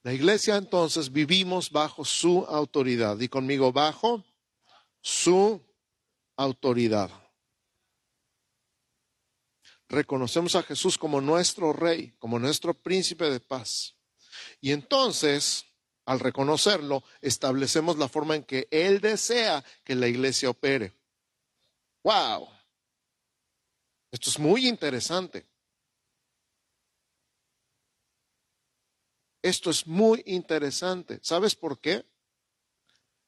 La 0.03 0.13
iglesia 0.13 0.57
entonces 0.57 1.11
vivimos 1.11 1.71
bajo 1.71 2.05
su 2.05 2.45
autoridad. 2.49 3.19
Y 3.19 3.29
conmigo, 3.29 3.73
bajo 3.73 4.25
su 5.01 5.61
autoridad. 6.37 7.11
Reconocemos 9.89 10.55
a 10.55 10.63
Jesús 10.63 10.99
como 10.99 11.21
nuestro 11.21 11.73
rey, 11.73 12.15
como 12.19 12.39
nuestro 12.39 12.75
príncipe 12.75 13.31
de 13.31 13.41
paz. 13.41 13.95
Y 14.61 14.73
entonces 14.73 15.67
al 16.05 16.21
reconocerlo, 16.21 17.05
establecemos 17.21 17.97
la 17.99 18.09
forma 18.09 18.37
en 18.37 18.45
que 18.45 18.69
Él 18.71 19.01
desea 19.01 19.65
que 19.85 19.95
la 19.95 20.09
iglesia 20.09 20.51
opere. 20.51 20.93
¡Wow! 22.03 22.49
Esto 24.11 24.31
es 24.31 24.39
muy 24.39 24.69
interesante. 24.69 25.47
Esto 29.43 29.71
es 29.71 29.87
muy 29.87 30.23
interesante. 30.27 31.19
¿Sabes 31.23 31.55
por 31.55 31.81
qué? 31.81 32.05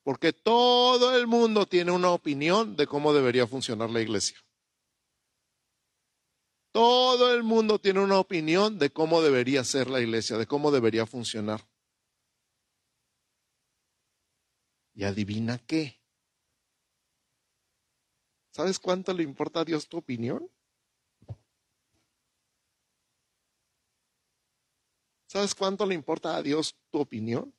Porque 0.02 0.32
todo 0.32 1.16
el 1.16 1.26
mundo 1.26 1.66
tiene 1.66 1.90
una 1.90 2.10
opinión 2.10 2.76
de 2.76 2.86
cómo 2.86 3.12
debería 3.12 3.46
funcionar 3.46 3.90
la 3.90 4.00
iglesia. 4.00 4.36
Todo 6.72 7.32
el 7.32 7.42
mundo 7.42 7.78
tiene 7.78 8.00
una 8.00 8.18
opinión 8.18 8.78
de 8.78 8.90
cómo 8.90 9.22
debería 9.22 9.64
ser 9.64 9.88
la 9.88 10.00
iglesia, 10.00 10.36
de 10.36 10.46
cómo 10.46 10.70
debería 10.72 11.06
funcionar. 11.06 11.64
Y 14.94 15.04
adivina 15.04 15.58
qué. 15.58 16.00
¿Sabes 18.50 18.78
cuánto 18.78 19.12
le 19.12 19.24
importa 19.24 19.60
a 19.60 19.64
Dios 19.64 19.88
tu 19.88 19.96
opinión? 19.98 20.48
¿Sabes 25.26 25.56
cuánto 25.56 25.84
le 25.84 25.96
importa 25.96 26.36
a 26.36 26.42
Dios 26.42 26.76
tu 26.92 27.00
opinión? 27.00 27.52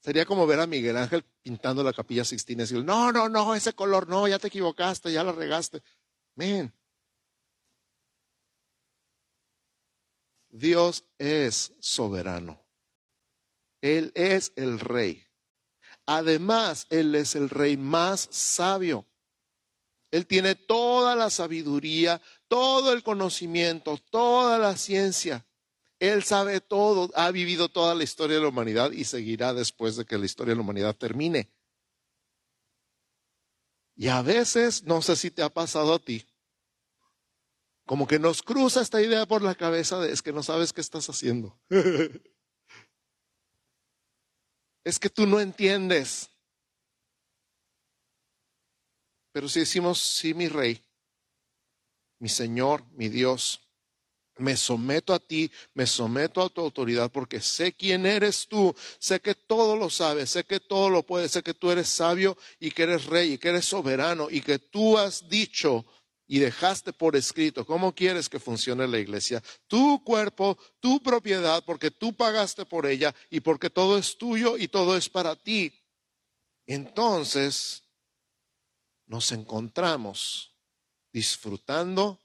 Sería 0.00 0.24
como 0.24 0.46
ver 0.46 0.60
a 0.60 0.66
Miguel 0.66 0.96
Ángel 0.96 1.22
pintando 1.42 1.82
la 1.82 1.92
capilla 1.92 2.24
Sixtina 2.24 2.62
y 2.62 2.64
decir, 2.64 2.82
no, 2.82 3.12
no, 3.12 3.28
no, 3.28 3.54
ese 3.54 3.74
color 3.74 4.08
no, 4.08 4.26
ya 4.26 4.38
te 4.38 4.48
equivocaste, 4.48 5.12
ya 5.12 5.22
la 5.22 5.32
regaste. 5.32 5.82
Men. 6.34 6.72
Dios 10.48 11.04
es 11.18 11.74
soberano. 11.80 12.67
Él 13.80 14.12
es 14.14 14.52
el 14.56 14.80
rey. 14.80 15.24
Además, 16.06 16.86
Él 16.90 17.14
es 17.14 17.34
el 17.34 17.50
rey 17.50 17.76
más 17.76 18.28
sabio. 18.30 19.06
Él 20.10 20.26
tiene 20.26 20.54
toda 20.54 21.14
la 21.14 21.28
sabiduría, 21.28 22.20
todo 22.48 22.92
el 22.92 23.02
conocimiento, 23.02 23.98
toda 24.10 24.58
la 24.58 24.76
ciencia. 24.76 25.46
Él 26.00 26.22
sabe 26.22 26.60
todo, 26.60 27.10
ha 27.14 27.30
vivido 27.30 27.68
toda 27.68 27.94
la 27.94 28.04
historia 28.04 28.36
de 28.36 28.42
la 28.42 28.48
humanidad 28.48 28.92
y 28.92 29.04
seguirá 29.04 29.52
después 29.52 29.96
de 29.96 30.04
que 30.04 30.16
la 30.16 30.26
historia 30.26 30.52
de 30.52 30.56
la 30.56 30.62
humanidad 30.62 30.96
termine. 30.96 31.50
Y 33.96 34.08
a 34.08 34.22
veces, 34.22 34.84
no 34.84 35.02
sé 35.02 35.16
si 35.16 35.30
te 35.30 35.42
ha 35.42 35.48
pasado 35.48 35.92
a 35.92 35.98
ti, 35.98 36.24
como 37.84 38.06
que 38.06 38.18
nos 38.18 38.42
cruza 38.42 38.80
esta 38.80 39.02
idea 39.02 39.26
por 39.26 39.42
la 39.42 39.56
cabeza 39.56 39.98
de 39.98 40.12
es 40.12 40.22
que 40.22 40.32
no 40.32 40.42
sabes 40.42 40.72
qué 40.72 40.80
estás 40.80 41.08
haciendo. 41.10 41.58
es 44.88 44.98
que 44.98 45.10
tú 45.10 45.26
no 45.26 45.38
entiendes. 45.38 46.30
Pero 49.32 49.46
si 49.46 49.60
decimos, 49.60 50.00
sí, 50.00 50.32
mi 50.32 50.48
rey, 50.48 50.82
mi 52.18 52.30
Señor, 52.30 52.84
mi 52.92 53.10
Dios, 53.10 53.60
me 54.38 54.56
someto 54.56 55.12
a 55.12 55.18
ti, 55.18 55.50
me 55.74 55.86
someto 55.86 56.40
a 56.40 56.48
tu 56.48 56.62
autoridad 56.62 57.10
porque 57.12 57.40
sé 57.40 57.74
quién 57.74 58.06
eres 58.06 58.46
tú, 58.48 58.74
sé 58.98 59.20
que 59.20 59.34
todo 59.34 59.76
lo 59.76 59.90
sabes, 59.90 60.30
sé 60.30 60.44
que 60.44 60.58
todo 60.58 60.88
lo 60.88 61.02
puedes, 61.02 61.32
sé 61.32 61.42
que 61.42 61.52
tú 61.52 61.70
eres 61.70 61.88
sabio 61.88 62.38
y 62.58 62.70
que 62.70 62.84
eres 62.84 63.04
rey 63.04 63.34
y 63.34 63.38
que 63.38 63.50
eres 63.50 63.66
soberano 63.66 64.28
y 64.30 64.40
que 64.40 64.58
tú 64.58 64.96
has 64.96 65.28
dicho 65.28 65.84
y 66.28 66.38
dejaste 66.38 66.92
por 66.92 67.16
escrito 67.16 67.64
cómo 67.64 67.94
quieres 67.94 68.28
que 68.28 68.38
funcione 68.38 68.86
la 68.86 68.98
iglesia. 68.98 69.42
Tu 69.66 70.04
cuerpo, 70.04 70.58
tu 70.78 71.02
propiedad, 71.02 71.64
porque 71.64 71.90
tú 71.90 72.14
pagaste 72.14 72.66
por 72.66 72.86
ella 72.86 73.14
y 73.30 73.40
porque 73.40 73.70
todo 73.70 73.96
es 73.96 74.16
tuyo 74.18 74.58
y 74.58 74.68
todo 74.68 74.96
es 74.96 75.08
para 75.08 75.34
ti. 75.34 75.72
Entonces 76.66 77.82
nos 79.06 79.32
encontramos 79.32 80.54
disfrutando 81.10 82.20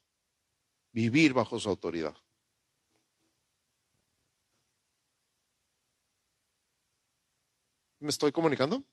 vivir 0.91 1.33
bajo 1.33 1.57
su 1.57 1.69
autoridad. 1.69 2.15
¿Me 7.99 8.09
estoy 8.09 8.33
comunicando? 8.33 8.83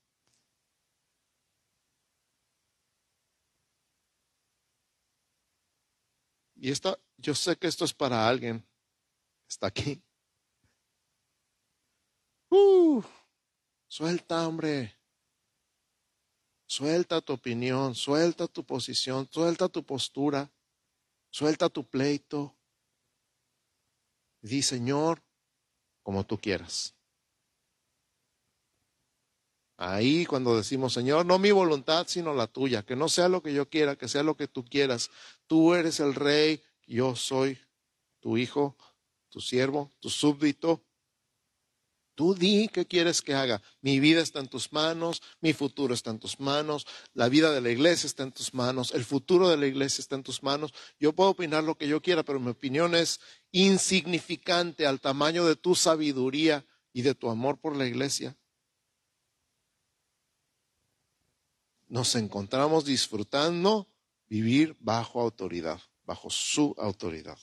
Y 6.63 6.71
esta, 6.71 6.99
yo 7.17 7.35
sé 7.35 7.57
que 7.57 7.67
esto 7.67 7.87
es 7.87 7.95
para 7.95 8.29
alguien. 8.29 8.63
Está 9.49 9.69
aquí. 9.69 10.03
Uh, 12.51 13.03
suelta, 13.89 14.47
hombre. 14.47 14.95
Suelta 16.67 17.23
tu 17.23 17.33
opinión, 17.33 17.95
suelta 17.95 18.47
tu 18.47 18.65
posición, 18.65 19.27
suelta 19.33 19.71
tu 19.71 19.85
postura. 19.85 20.53
Suelta 21.31 21.71
tu 21.71 21.89
pleito. 21.89 22.55
Di, 24.43 24.61
Señor, 24.61 25.23
como 26.03 26.27
tú 26.27 26.39
quieras. 26.39 26.95
Ahí 29.79 30.27
cuando 30.27 30.55
decimos, 30.55 30.93
Señor, 30.93 31.25
no 31.25 31.39
mi 31.39 31.53
voluntad, 31.53 32.07
sino 32.07 32.35
la 32.35 32.47
tuya, 32.47 32.85
que 32.85 32.97
no 32.97 33.09
sea 33.09 33.31
lo 33.31 33.43
que 33.43 33.55
yo 33.55 33.71
quiera, 33.71 33.97
que 33.97 34.09
sea 34.09 34.23
lo 34.23 34.37
que 34.37 34.47
tú 34.47 34.63
quieras. 34.63 35.11
Tú 35.51 35.75
eres 35.75 35.99
el 35.99 36.15
rey, 36.15 36.63
yo 36.87 37.17
soy 37.17 37.59
tu 38.21 38.37
hijo, 38.37 38.77
tu 39.31 39.41
siervo, 39.41 39.91
tu 39.99 40.09
súbdito. 40.09 40.87
Tú 42.15 42.37
di 42.37 42.69
qué 42.69 42.87
quieres 42.87 43.21
que 43.21 43.35
haga. 43.35 43.61
Mi 43.81 43.99
vida 43.99 44.21
está 44.21 44.39
en 44.39 44.47
tus 44.47 44.73
manos, 44.73 45.21
mi 45.41 45.53
futuro 45.53 45.93
está 45.93 46.13
en 46.13 46.21
tus 46.21 46.39
manos, 46.39 46.87
la 47.15 47.29
vida 47.29 47.51
de 47.51 47.61
la 47.61 47.71
iglesia 47.71 48.07
está 48.07 48.23
en 48.23 48.31
tus 48.31 48.55
manos, 48.55 48.95
el 48.95 49.05
futuro 49.05 49.49
de 49.49 49.57
la 49.57 49.67
iglesia 49.67 50.01
está 50.01 50.15
en 50.15 50.23
tus 50.23 50.45
manos. 50.45 50.73
Yo 51.01 51.15
puedo 51.15 51.31
opinar 51.31 51.65
lo 51.65 51.77
que 51.77 51.89
yo 51.89 52.01
quiera, 52.01 52.23
pero 52.23 52.39
mi 52.39 52.51
opinión 52.51 52.95
es 52.95 53.19
insignificante 53.51 54.87
al 54.87 55.01
tamaño 55.01 55.45
de 55.47 55.57
tu 55.57 55.75
sabiduría 55.75 56.65
y 56.93 57.03
de 57.03 57.17
tu 57.17 57.29
amor 57.29 57.59
por 57.59 57.75
la 57.75 57.89
iglesia. 57.89 58.37
Nos 61.89 62.15
encontramos 62.15 62.85
disfrutando 62.85 63.90
vivir 64.31 64.77
bajo 64.79 65.21
autoridad, 65.21 65.81
bajo 66.05 66.31
su 66.31 66.75
autoridad. 66.79 67.39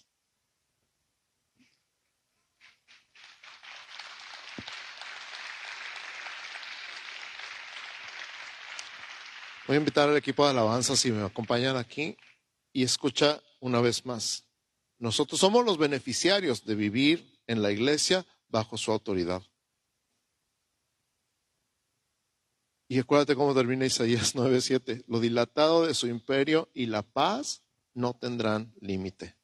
Voy 9.68 9.76
a 9.76 9.80
invitar 9.80 10.08
al 10.08 10.16
equipo 10.16 10.46
de 10.46 10.52
alabanza 10.52 10.96
si 10.96 11.12
me 11.12 11.26
acompañan 11.26 11.76
aquí 11.76 12.16
y 12.72 12.84
escucha 12.84 13.44
una 13.60 13.82
vez 13.82 14.06
más. 14.06 14.46
Nosotros 14.98 15.42
somos 15.42 15.66
los 15.66 15.78
beneficiarios 15.78 16.64
de 16.64 16.76
vivir 16.76 17.38
en 17.48 17.62
la 17.62 17.72
iglesia 17.72 18.26
bajo 18.48 18.78
su 18.78 18.94
autoridad. 18.94 19.44
Y 22.88 23.00
acuérdate 23.00 23.36
cómo 23.36 23.54
termina 23.54 23.86
Isaías 23.86 24.36
9:7. 24.36 25.04
Lo 25.08 25.20
dilatado 25.20 25.86
de 25.86 25.94
su 25.94 26.08
imperio 26.08 26.70
y 26.74 26.86
la 26.86 27.02
paz 27.02 27.64
no 27.94 28.14
tendrán 28.14 28.74
límite. 28.80 29.36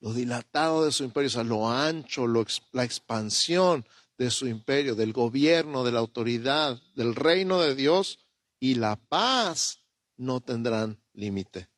Lo 0.00 0.14
dilatado 0.14 0.84
de 0.84 0.92
su 0.92 1.04
imperio, 1.04 1.28
o 1.28 1.30
sea, 1.30 1.44
lo 1.44 1.68
ancho, 1.68 2.26
la 2.26 2.84
expansión 2.84 3.84
de 4.16 4.30
su 4.30 4.46
imperio, 4.46 4.94
del 4.94 5.12
gobierno, 5.12 5.84
de 5.84 5.92
la 5.92 5.98
autoridad, 5.98 6.80
del 6.94 7.14
reino 7.14 7.60
de 7.60 7.74
Dios 7.74 8.18
y 8.58 8.74
la 8.74 8.96
paz 8.96 9.82
no 10.16 10.40
tendrán 10.40 11.02
límite. 11.12 11.68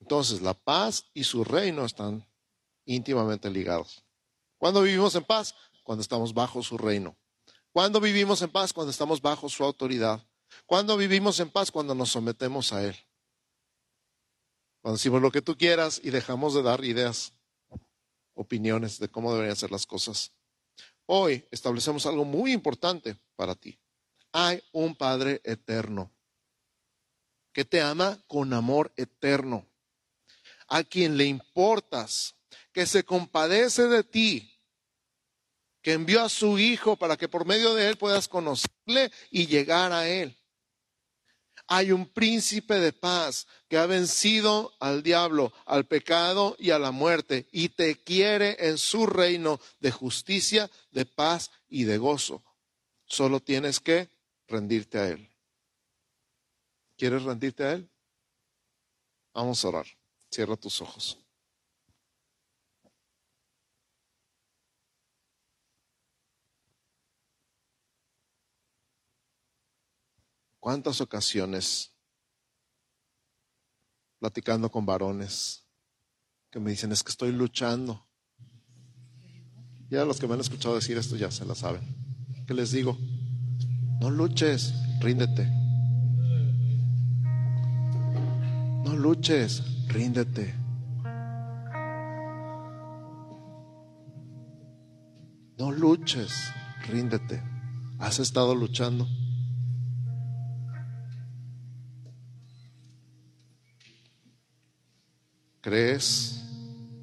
Entonces, 0.00 0.42
la 0.42 0.54
paz 0.54 1.10
y 1.14 1.24
su 1.24 1.44
reino 1.44 1.84
están 1.84 2.26
íntimamente 2.84 3.50
ligados. 3.50 4.04
¿Cuándo 4.58 4.82
vivimos 4.82 5.14
en 5.14 5.24
paz? 5.24 5.54
Cuando 5.84 6.02
estamos 6.02 6.34
bajo 6.34 6.62
su 6.62 6.78
reino. 6.78 7.16
¿Cuándo 7.72 8.00
vivimos 8.00 8.42
en 8.42 8.50
paz? 8.50 8.72
Cuando 8.72 8.90
estamos 8.90 9.20
bajo 9.20 9.48
su 9.48 9.64
autoridad. 9.64 10.24
¿Cuándo 10.66 10.96
vivimos 10.96 11.40
en 11.40 11.50
paz? 11.50 11.70
Cuando 11.70 11.94
nos 11.94 12.10
sometemos 12.10 12.72
a 12.72 12.84
Él. 12.84 12.96
Cuando 14.80 14.96
decimos 14.96 15.22
lo 15.22 15.30
que 15.30 15.42
tú 15.42 15.56
quieras 15.56 16.00
y 16.02 16.10
dejamos 16.10 16.54
de 16.54 16.62
dar 16.62 16.84
ideas, 16.84 17.32
opiniones 18.34 18.98
de 18.98 19.08
cómo 19.08 19.32
deberían 19.32 19.56
ser 19.56 19.70
las 19.70 19.86
cosas. 19.86 20.32
Hoy 21.06 21.46
establecemos 21.50 22.06
algo 22.06 22.24
muy 22.24 22.52
importante 22.52 23.16
para 23.36 23.54
ti 23.54 23.78
hay 24.32 24.62
un 24.72 24.96
Padre 24.96 25.40
eterno 25.44 26.10
que 27.52 27.66
te 27.66 27.82
ama 27.82 28.18
con 28.26 28.54
amor 28.54 28.92
eterno, 28.96 29.66
a 30.68 30.82
quien 30.84 31.18
le 31.18 31.26
importas, 31.26 32.34
que 32.72 32.86
se 32.86 33.04
compadece 33.04 33.88
de 33.88 34.02
ti, 34.02 34.51
que 35.82 35.92
envió 35.92 36.22
a 36.22 36.28
su 36.28 36.58
Hijo 36.58 36.96
para 36.96 37.16
que 37.16 37.28
por 37.28 37.44
medio 37.44 37.74
de 37.74 37.88
él 37.88 37.96
puedas 37.96 38.28
conocerle 38.28 39.10
y 39.30 39.46
llegar 39.46 39.92
a 39.92 40.08
él. 40.08 40.36
Hay 41.66 41.92
un 41.92 42.06
príncipe 42.06 42.74
de 42.74 42.92
paz 42.92 43.46
que 43.68 43.78
ha 43.78 43.86
vencido 43.86 44.72
al 44.80 45.02
diablo, 45.02 45.52
al 45.64 45.86
pecado 45.86 46.56
y 46.58 46.70
a 46.70 46.78
la 46.78 46.90
muerte 46.90 47.48
y 47.52 47.70
te 47.70 48.02
quiere 48.02 48.56
en 48.68 48.78
su 48.78 49.06
reino 49.06 49.60
de 49.80 49.90
justicia, 49.90 50.70
de 50.90 51.06
paz 51.06 51.50
y 51.68 51.84
de 51.84 51.98
gozo. 51.98 52.42
Solo 53.06 53.40
tienes 53.40 53.80
que 53.80 54.08
rendirte 54.48 54.98
a 54.98 55.08
Él. 55.08 55.28
¿Quieres 56.96 57.22
rendirte 57.22 57.64
a 57.64 57.72
Él? 57.72 57.88
Vamos 59.32 59.64
a 59.64 59.68
orar. 59.68 59.86
Cierra 60.30 60.56
tus 60.56 60.80
ojos. 60.80 61.21
¿Cuántas 70.62 71.00
ocasiones 71.00 71.92
platicando 74.20 74.70
con 74.70 74.86
varones 74.86 75.66
que 76.52 76.60
me 76.60 76.70
dicen 76.70 76.92
es 76.92 77.02
que 77.02 77.10
estoy 77.10 77.32
luchando? 77.32 78.06
Ya 79.90 80.04
los 80.04 80.20
que 80.20 80.28
me 80.28 80.34
han 80.34 80.40
escuchado 80.40 80.76
decir 80.76 80.96
esto 80.96 81.16
ya 81.16 81.32
se 81.32 81.44
la 81.44 81.56
saben. 81.56 81.82
¿Qué 82.46 82.54
les 82.54 82.70
digo? 82.70 82.96
No 84.00 84.08
luches, 84.08 84.72
ríndete. 85.00 85.48
No 88.84 88.94
luches, 88.94 89.64
ríndete. 89.88 90.54
No 95.58 95.72
luches, 95.72 96.32
ríndete. 96.86 97.42
¿Has 97.98 98.20
estado 98.20 98.54
luchando? 98.54 99.08
¿Crees, 105.62 106.42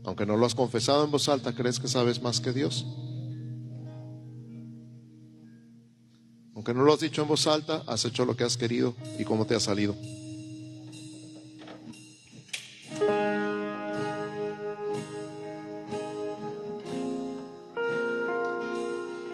aunque 0.03 0.26
no 0.26 0.36
lo 0.36 0.45
has 0.45 0.53
confesado 0.53 1.05
en 1.05 1.12
voz 1.12 1.30
alta, 1.30 1.55
crees 1.55 1.80
que 1.80 1.88
sabes 1.88 2.22
más 2.22 2.41
que 2.41 2.51
Dios? 2.51 2.86
Aunque 6.53 6.74
no 6.74 6.84
lo 6.84 6.93
has 6.93 6.99
dicho 6.99 7.22
en 7.22 7.30
voz 7.30 7.47
alta, 7.47 7.84
has 7.88 8.03
hecho 8.03 8.26
lo 8.26 8.36
que 8.36 8.43
has 8.43 8.57
querido 8.57 8.95
y 9.18 9.24
cómo 9.24 9.45
te 9.45 9.55
ha 9.55 9.62
salido. 9.62 9.95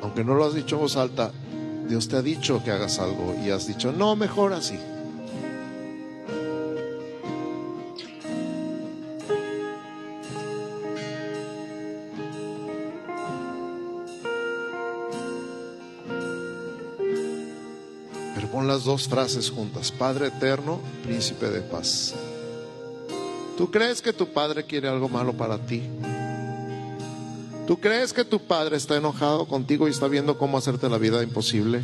Aunque 0.03 0.23
no 0.23 0.36
lo 0.36 0.45
has 0.45 0.53
dicho 0.53 0.76
en 0.76 0.82
voz 0.82 0.97
alta, 0.97 1.32
Dios 1.89 2.07
te 2.07 2.17
ha 2.17 2.21
dicho 2.21 2.63
que 2.63 2.69
hagas 2.69 2.99
algo 2.99 3.36
y 3.43 3.49
has 3.49 3.65
dicho, 3.65 3.91
no, 3.91 4.15
mejor 4.15 4.53
así. 4.53 4.78
Las 18.76 18.84
dos 18.84 19.07
frases 19.07 19.49
juntas, 19.49 19.89
Padre 19.89 20.28
eterno, 20.28 20.82
príncipe 21.01 21.49
de 21.49 21.61
paz. 21.61 22.13
¿Tú 23.57 23.71
crees 23.71 24.01
que 24.01 24.11
tu 24.11 24.34
Padre 24.34 24.65
quiere 24.65 24.89
algo 24.89 25.07
malo 25.07 25.32
para 25.32 25.57
ti? 25.57 25.82
¿Tú 27.65 27.80
crees 27.80 28.11
que 28.11 28.26
tu 28.26 28.41
Padre 28.41 28.76
está 28.76 28.97
enojado 28.97 29.47
contigo 29.47 29.88
y 29.88 29.91
está 29.91 30.09
viendo 30.09 30.38
cómo 30.38 30.57
hacerte 30.57 30.89
la 30.89 30.97
vida 30.97 31.23
imposible? 31.23 31.84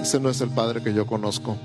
Ese 0.00 0.18
no 0.18 0.28
es 0.28 0.40
el 0.40 0.50
Padre 0.50 0.82
que 0.82 0.92
yo 0.92 1.06
conozco. 1.06 1.56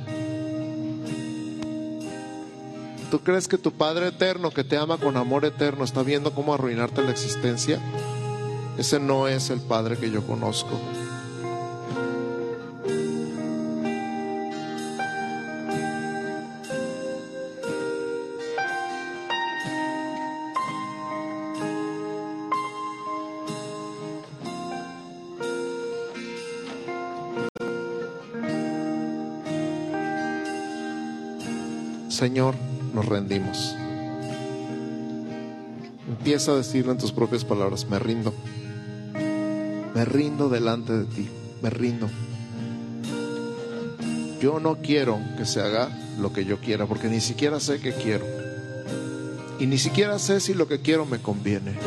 ¿Tú 3.09 3.19
crees 3.21 3.47
que 3.47 3.57
tu 3.57 3.71
Padre 3.71 4.09
eterno, 4.09 4.51
que 4.51 4.63
te 4.63 4.77
ama 4.77 4.99
con 4.99 5.17
amor 5.17 5.43
eterno, 5.43 5.83
está 5.83 6.03
viendo 6.03 6.35
cómo 6.35 6.53
arruinarte 6.53 7.01
la 7.01 7.09
existencia? 7.09 7.79
Ese 8.77 8.99
no 8.99 9.27
es 9.27 9.49
el 9.49 9.61
Padre 9.61 9.97
que 9.97 10.11
yo 10.11 10.21
conozco. 10.27 10.79
Señor, 32.27 32.55
nos 32.93 33.05
rendimos. 33.05 33.73
Empieza 36.09 36.51
a 36.51 36.55
decirlo 36.55 36.91
en 36.91 36.97
tus 36.97 37.13
propias 37.13 37.45
palabras, 37.45 37.87
me 37.89 37.99
rindo. 37.99 38.33
Me 39.95 40.03
rindo 40.03 40.49
delante 40.49 40.91
de 40.91 41.05
ti, 41.05 41.29
me 41.61 41.69
rindo. 41.69 42.09
Yo 44.41 44.59
no 44.59 44.79
quiero 44.81 45.17
que 45.37 45.45
se 45.45 45.61
haga 45.61 45.87
lo 46.19 46.33
que 46.33 46.43
yo 46.43 46.59
quiera, 46.59 46.85
porque 46.85 47.07
ni 47.07 47.21
siquiera 47.21 47.61
sé 47.61 47.79
qué 47.79 47.93
quiero. 47.93 48.25
Y 49.57 49.65
ni 49.65 49.77
siquiera 49.77 50.19
sé 50.19 50.41
si 50.41 50.53
lo 50.53 50.67
que 50.67 50.81
quiero 50.81 51.05
me 51.05 51.19
conviene. 51.19 51.77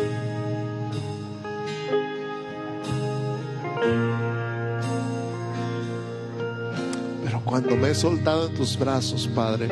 Me 7.81 7.91
he 7.91 7.95
soltado 7.95 8.49
en 8.49 8.55
tus 8.55 8.78
brazos, 8.78 9.28
Padre, 9.35 9.68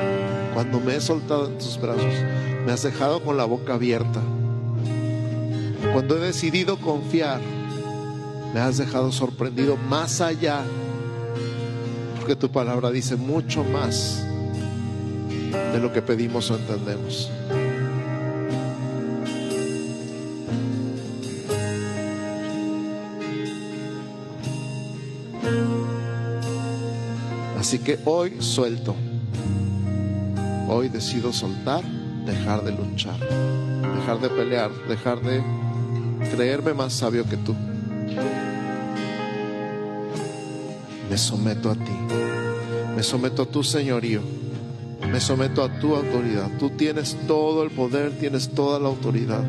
cuando 0.54 0.80
me 0.80 0.96
he 0.96 1.00
soltado 1.00 1.46
en 1.46 1.58
tus 1.58 1.78
brazos, 1.78 2.14
me 2.64 2.72
has 2.72 2.82
dejado 2.82 3.22
con 3.22 3.36
la 3.36 3.44
boca 3.44 3.74
abierta. 3.74 4.20
Cuando 5.92 6.16
he 6.16 6.20
decidido 6.20 6.78
confiar, 6.78 7.40
me 8.54 8.60
has 8.60 8.78
dejado 8.78 9.12
sorprendido 9.12 9.76
más 9.76 10.20
allá, 10.20 10.62
porque 12.16 12.34
tu 12.34 12.50
palabra 12.50 12.90
dice 12.90 13.16
mucho 13.16 13.62
más 13.62 14.24
de 15.72 15.78
lo 15.78 15.92
que 15.92 16.00
pedimos 16.00 16.50
o 16.50 16.56
entendemos. 16.56 17.30
Así 27.68 27.80
que 27.80 27.98
hoy 28.06 28.32
suelto. 28.40 28.96
Hoy 30.70 30.88
decido 30.88 31.34
soltar, 31.34 31.84
dejar 32.24 32.64
de 32.64 32.72
luchar, 32.72 33.20
dejar 33.20 34.20
de 34.22 34.30
pelear, 34.30 34.70
dejar 34.88 35.20
de 35.20 35.42
creerme 36.34 36.72
más 36.72 36.94
sabio 36.94 37.28
que 37.28 37.36
tú. 37.36 37.54
Me 41.10 41.18
someto 41.18 41.70
a 41.70 41.74
ti. 41.74 41.92
Me 42.96 43.02
someto 43.02 43.42
a 43.42 43.44
tu 43.44 43.62
señorío. 43.62 44.22
Me 45.12 45.20
someto 45.20 45.62
a 45.62 45.78
tu 45.78 45.94
autoridad. 45.94 46.48
Tú 46.58 46.70
tienes 46.70 47.18
todo 47.26 47.62
el 47.64 47.70
poder, 47.70 48.12
tienes 48.12 48.48
toda 48.48 48.78
la 48.78 48.88
autoridad. 48.88 49.44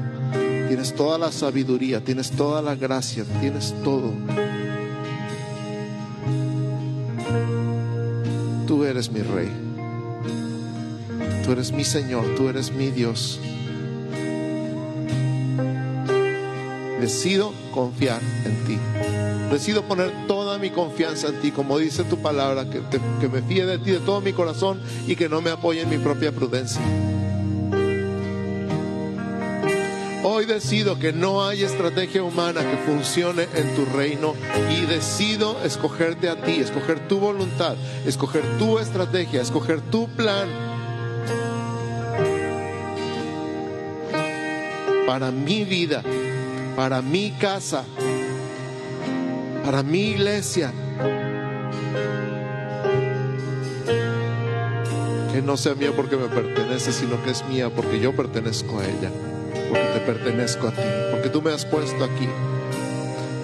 Tienes 0.68 0.94
toda 0.94 1.18
la 1.18 1.32
sabiduría, 1.32 2.04
tienes 2.04 2.32
toda 2.32 2.62
la 2.62 2.76
gracia, 2.76 3.24
tienes 3.40 3.74
todo. 3.82 4.12
Eres 9.00 9.12
mi 9.14 9.22
rey. 9.22 9.50
Tú 11.46 11.54
eres 11.54 11.72
mi 11.72 11.86
Señor, 11.86 12.36
tú 12.36 12.50
eres 12.50 12.74
mi 12.74 12.92
Dios. 12.92 13.40
Decido 17.00 17.54
confiar 17.74 18.22
en 18.44 18.66
ti. 18.66 18.78
Decido 19.54 19.84
poner 19.84 20.12
toda 20.28 20.58
mi 20.58 20.70
confianza 20.70 21.30
en 21.30 21.40
ti, 21.40 21.52
como 21.52 21.78
dice 21.78 22.04
tu 22.04 22.18
palabra, 22.18 22.70
que, 22.70 22.82
que 23.22 23.30
me 23.30 23.42
fíe 23.42 23.66
de 23.66 23.80
ti 23.80 23.92
de 23.92 24.00
todo 24.00 24.20
mi 24.20 24.34
corazón 24.34 24.82
y 25.08 25.16
que 25.16 25.30
no 25.30 25.40
me 25.42 25.52
apoye 25.52 25.84
en 25.84 25.90
mi 25.90 25.98
propia 25.98 26.34
prudencia. 26.34 26.82
Decido 30.50 30.98
que 30.98 31.14
no 31.14 31.46
hay 31.46 31.64
estrategia 31.64 32.24
humana 32.24 32.62
que 32.62 32.76
funcione 32.78 33.48
en 33.54 33.76
tu 33.76 33.86
reino 33.86 34.34
y 34.72 34.86
decido 34.88 35.64
escogerte 35.64 36.28
a 36.28 36.42
ti, 36.42 36.56
escoger 36.56 37.08
tu 37.08 37.20
voluntad, 37.20 37.76
escoger 38.06 38.44
tu 38.58 38.80
estrategia, 38.80 39.42
escoger 39.42 39.80
tu 39.80 40.10
plan 40.10 40.50
para 45.06 45.32
mi 45.32 45.64
vida, 45.66 46.04
para 46.76 47.02
mi 47.04 47.32
casa, 47.32 47.84
para 49.64 49.84
mi 49.84 50.10
iglesia. 50.10 50.74
Que 55.32 55.42
no 55.44 55.58
sea 55.58 55.76
mía 55.76 55.94
porque 55.96 56.18
me 56.18 56.28
pertenece, 56.28 56.92
sino 56.92 57.24
que 57.24 57.30
es 57.32 57.46
mía 57.46 57.70
porque 57.70 58.00
yo 58.00 58.16
pertenezco 58.16 58.80
a 58.80 58.86
ella, 58.86 59.12
porque 59.70 59.86
te 59.86 60.00
pertenezco 60.00 60.68
a 60.68 60.72
ti, 60.72 60.82
porque 61.12 61.30
tú 61.30 61.42
me 61.42 61.52
has 61.52 61.66
puesto 61.66 62.04
aquí, 62.04 62.28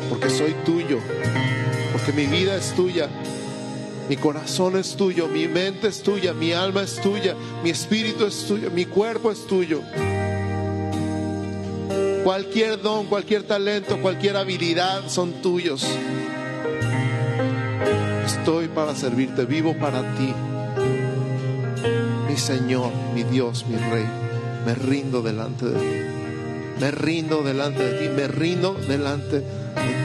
porque 0.09 0.29
soy 0.29 0.55
tuyo, 0.65 0.99
porque 1.91 2.11
mi 2.11 2.25
vida 2.25 2.55
es 2.55 2.73
tuya, 2.73 3.09
mi 4.07 4.17
corazón 4.17 4.77
es 4.77 4.95
tuyo, 4.95 5.27
mi 5.27 5.47
mente 5.47 5.87
es 5.87 6.03
tuya, 6.03 6.33
mi 6.33 6.53
alma 6.53 6.83
es 6.83 7.01
tuya, 7.01 7.35
mi 7.63 7.71
espíritu 7.71 8.25
es 8.25 8.45
tuyo, 8.45 8.69
mi 8.71 8.85
cuerpo 8.85 9.31
es 9.31 9.47
tuyo. 9.47 9.81
Cualquier 12.23 12.81
don, 12.81 13.05
cualquier 13.05 13.43
talento, 13.43 14.01
cualquier 14.01 14.37
habilidad 14.37 15.09
son 15.09 15.41
tuyos. 15.41 15.87
Estoy 18.25 18.67
para 18.67 18.95
servirte, 18.95 19.45
vivo 19.45 19.75
para 19.77 20.01
ti. 20.15 20.33
Mi 22.27 22.37
Señor, 22.37 22.91
mi 23.13 23.23
Dios, 23.23 23.65
mi 23.67 23.75
Rey, 23.75 24.05
me 24.65 24.73
rindo 24.73 25.21
delante 25.21 25.65
de 25.65 25.79
ti. 25.79 26.79
Me 26.79 26.91
rindo 26.91 27.41
delante 27.41 27.83
de 27.83 27.99
ti, 27.99 28.09
me 28.09 28.27
rindo 28.27 28.73
delante 28.87 29.39
de 29.39 29.41
ti. 29.41 30.04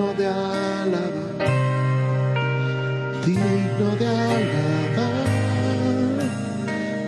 Digno 0.00 0.14
de 0.14 0.26
alabar, 0.26 1.36
digno 3.26 3.88
de 3.98 4.06
alabar, 4.06 5.26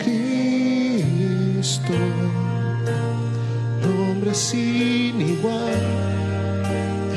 Cristo, 0.04 1.94
nombre 3.82 4.34
sin 4.34 5.20
igual, 5.22 5.80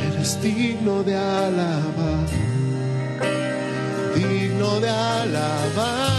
eres 0.07 0.31
digno 0.41 1.03
de 1.03 1.15
alabar, 1.15 2.27
digno 4.15 4.79
de 4.79 4.89
alabar, 4.89 6.15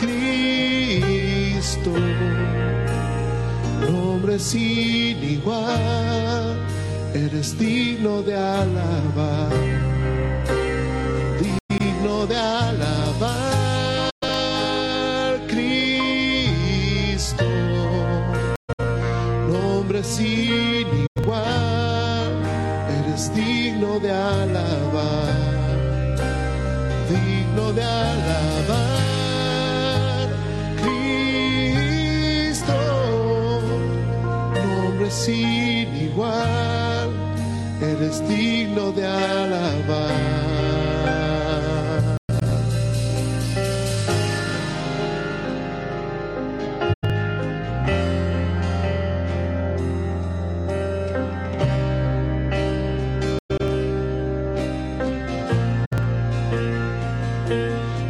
Cristo, 0.00 1.92
nombre 3.90 4.38
sin 4.38 5.22
igual, 5.22 6.43
eres 7.26 7.58
digno 7.58 8.22
de 8.22 8.34
alabar, 8.36 9.93
eres 37.96 38.28
digno 38.28 38.90
de 38.92 39.06
alabar. 39.06 40.10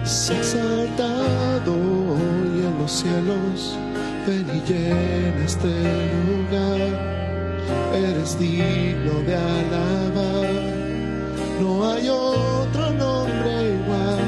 Se 0.05 0.35
ha 0.35 0.39
exaltado 0.39 1.73
hoy 1.73 2.65
en 2.67 2.79
los 2.79 2.91
cielos, 2.91 3.77
ven 4.27 4.47
y 4.55 4.61
llena 4.71 5.45
este 5.45 5.69
lugar. 6.29 7.34
Eres 7.95 8.37
digno 8.41 9.21
de 9.25 9.37
alabar, 9.37 10.51
no 11.61 11.93
hay 11.93 12.09
otro 12.09 12.91
nombre 12.91 13.75
igual. 13.75 14.19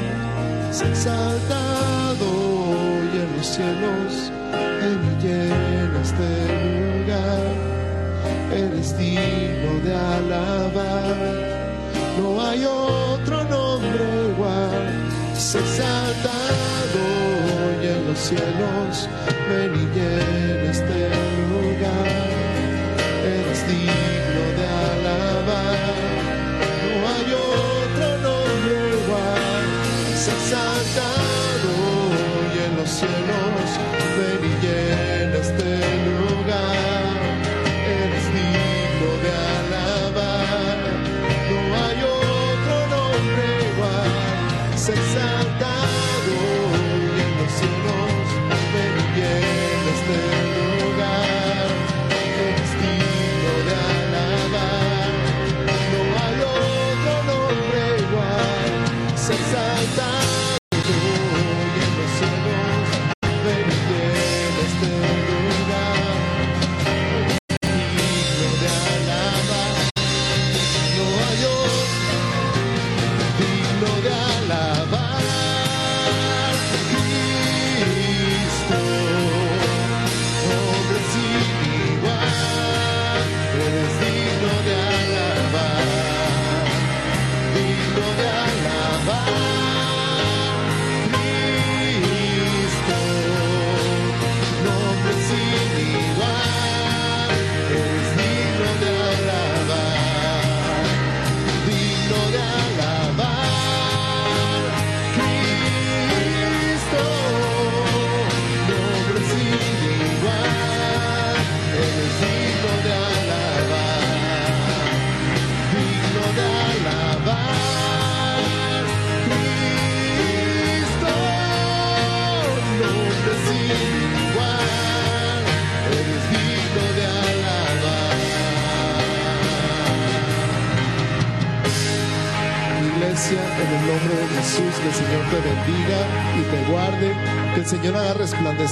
Se 0.71 0.87
exaltado 0.87 2.25
hoy 2.25 3.09
en 3.23 3.35
los 3.35 3.45
cielos, 3.45 4.31
ven 4.53 5.01
y 5.11 5.21
llena 5.21 6.01
este 6.01 6.29
lugar. 6.95 7.67
Eres 8.53 8.97
digno 8.97 9.71
de 9.83 9.93
alabar. 9.93 11.15
No 12.21 12.41
hay 12.41 12.63
otro 12.63 13.43
nombre 13.43 14.05
igual. 14.31 14.87
Se 15.35 15.59
exaltado 15.59 16.99
hoy 17.59 17.87
en 17.87 18.07
los 18.07 18.17
cielos. 18.17 19.09
Ven 19.49 19.75
y 19.75 19.85
llena 19.93 20.71
este 20.71 21.09
lugar. 21.51 22.26
Exaltado 30.47 31.69
hoy 31.75 32.59
en 32.65 32.77
los 32.77 32.89
cielos. 32.89 33.56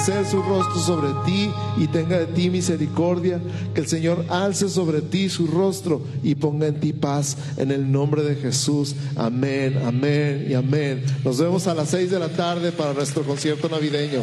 Su 0.06 0.44
rostro 0.44 0.80
sobre 0.80 1.08
ti 1.26 1.50
y 1.78 1.88
tenga 1.88 2.20
de 2.20 2.28
ti 2.28 2.52
misericordia, 2.52 3.42
que 3.74 3.82
el 3.82 3.88
Señor 3.88 4.24
alce 4.30 4.70
sobre 4.70 5.02
ti 5.02 5.30
su 5.30 5.48
rostro 5.48 6.00
y 6.22 6.36
ponga 6.36 6.68
en 6.68 6.80
ti 6.80 6.94
paz, 6.94 7.38
en 7.58 7.72
el 7.72 7.92
nombre 7.92 8.22
de 8.22 8.36
Jesús. 8.36 8.96
Amén, 9.16 9.82
amén 9.84 10.46
y 10.48 10.54
amén. 10.54 11.04
Nos 11.24 11.40
vemos 11.40 11.66
a 11.66 11.74
las 11.74 11.90
seis 11.90 12.12
de 12.12 12.20
la 12.20 12.30
tarde 12.30 12.72
para 12.72 12.94
nuestro 12.94 13.24
concierto 13.24 13.68
navideño. 13.68 14.22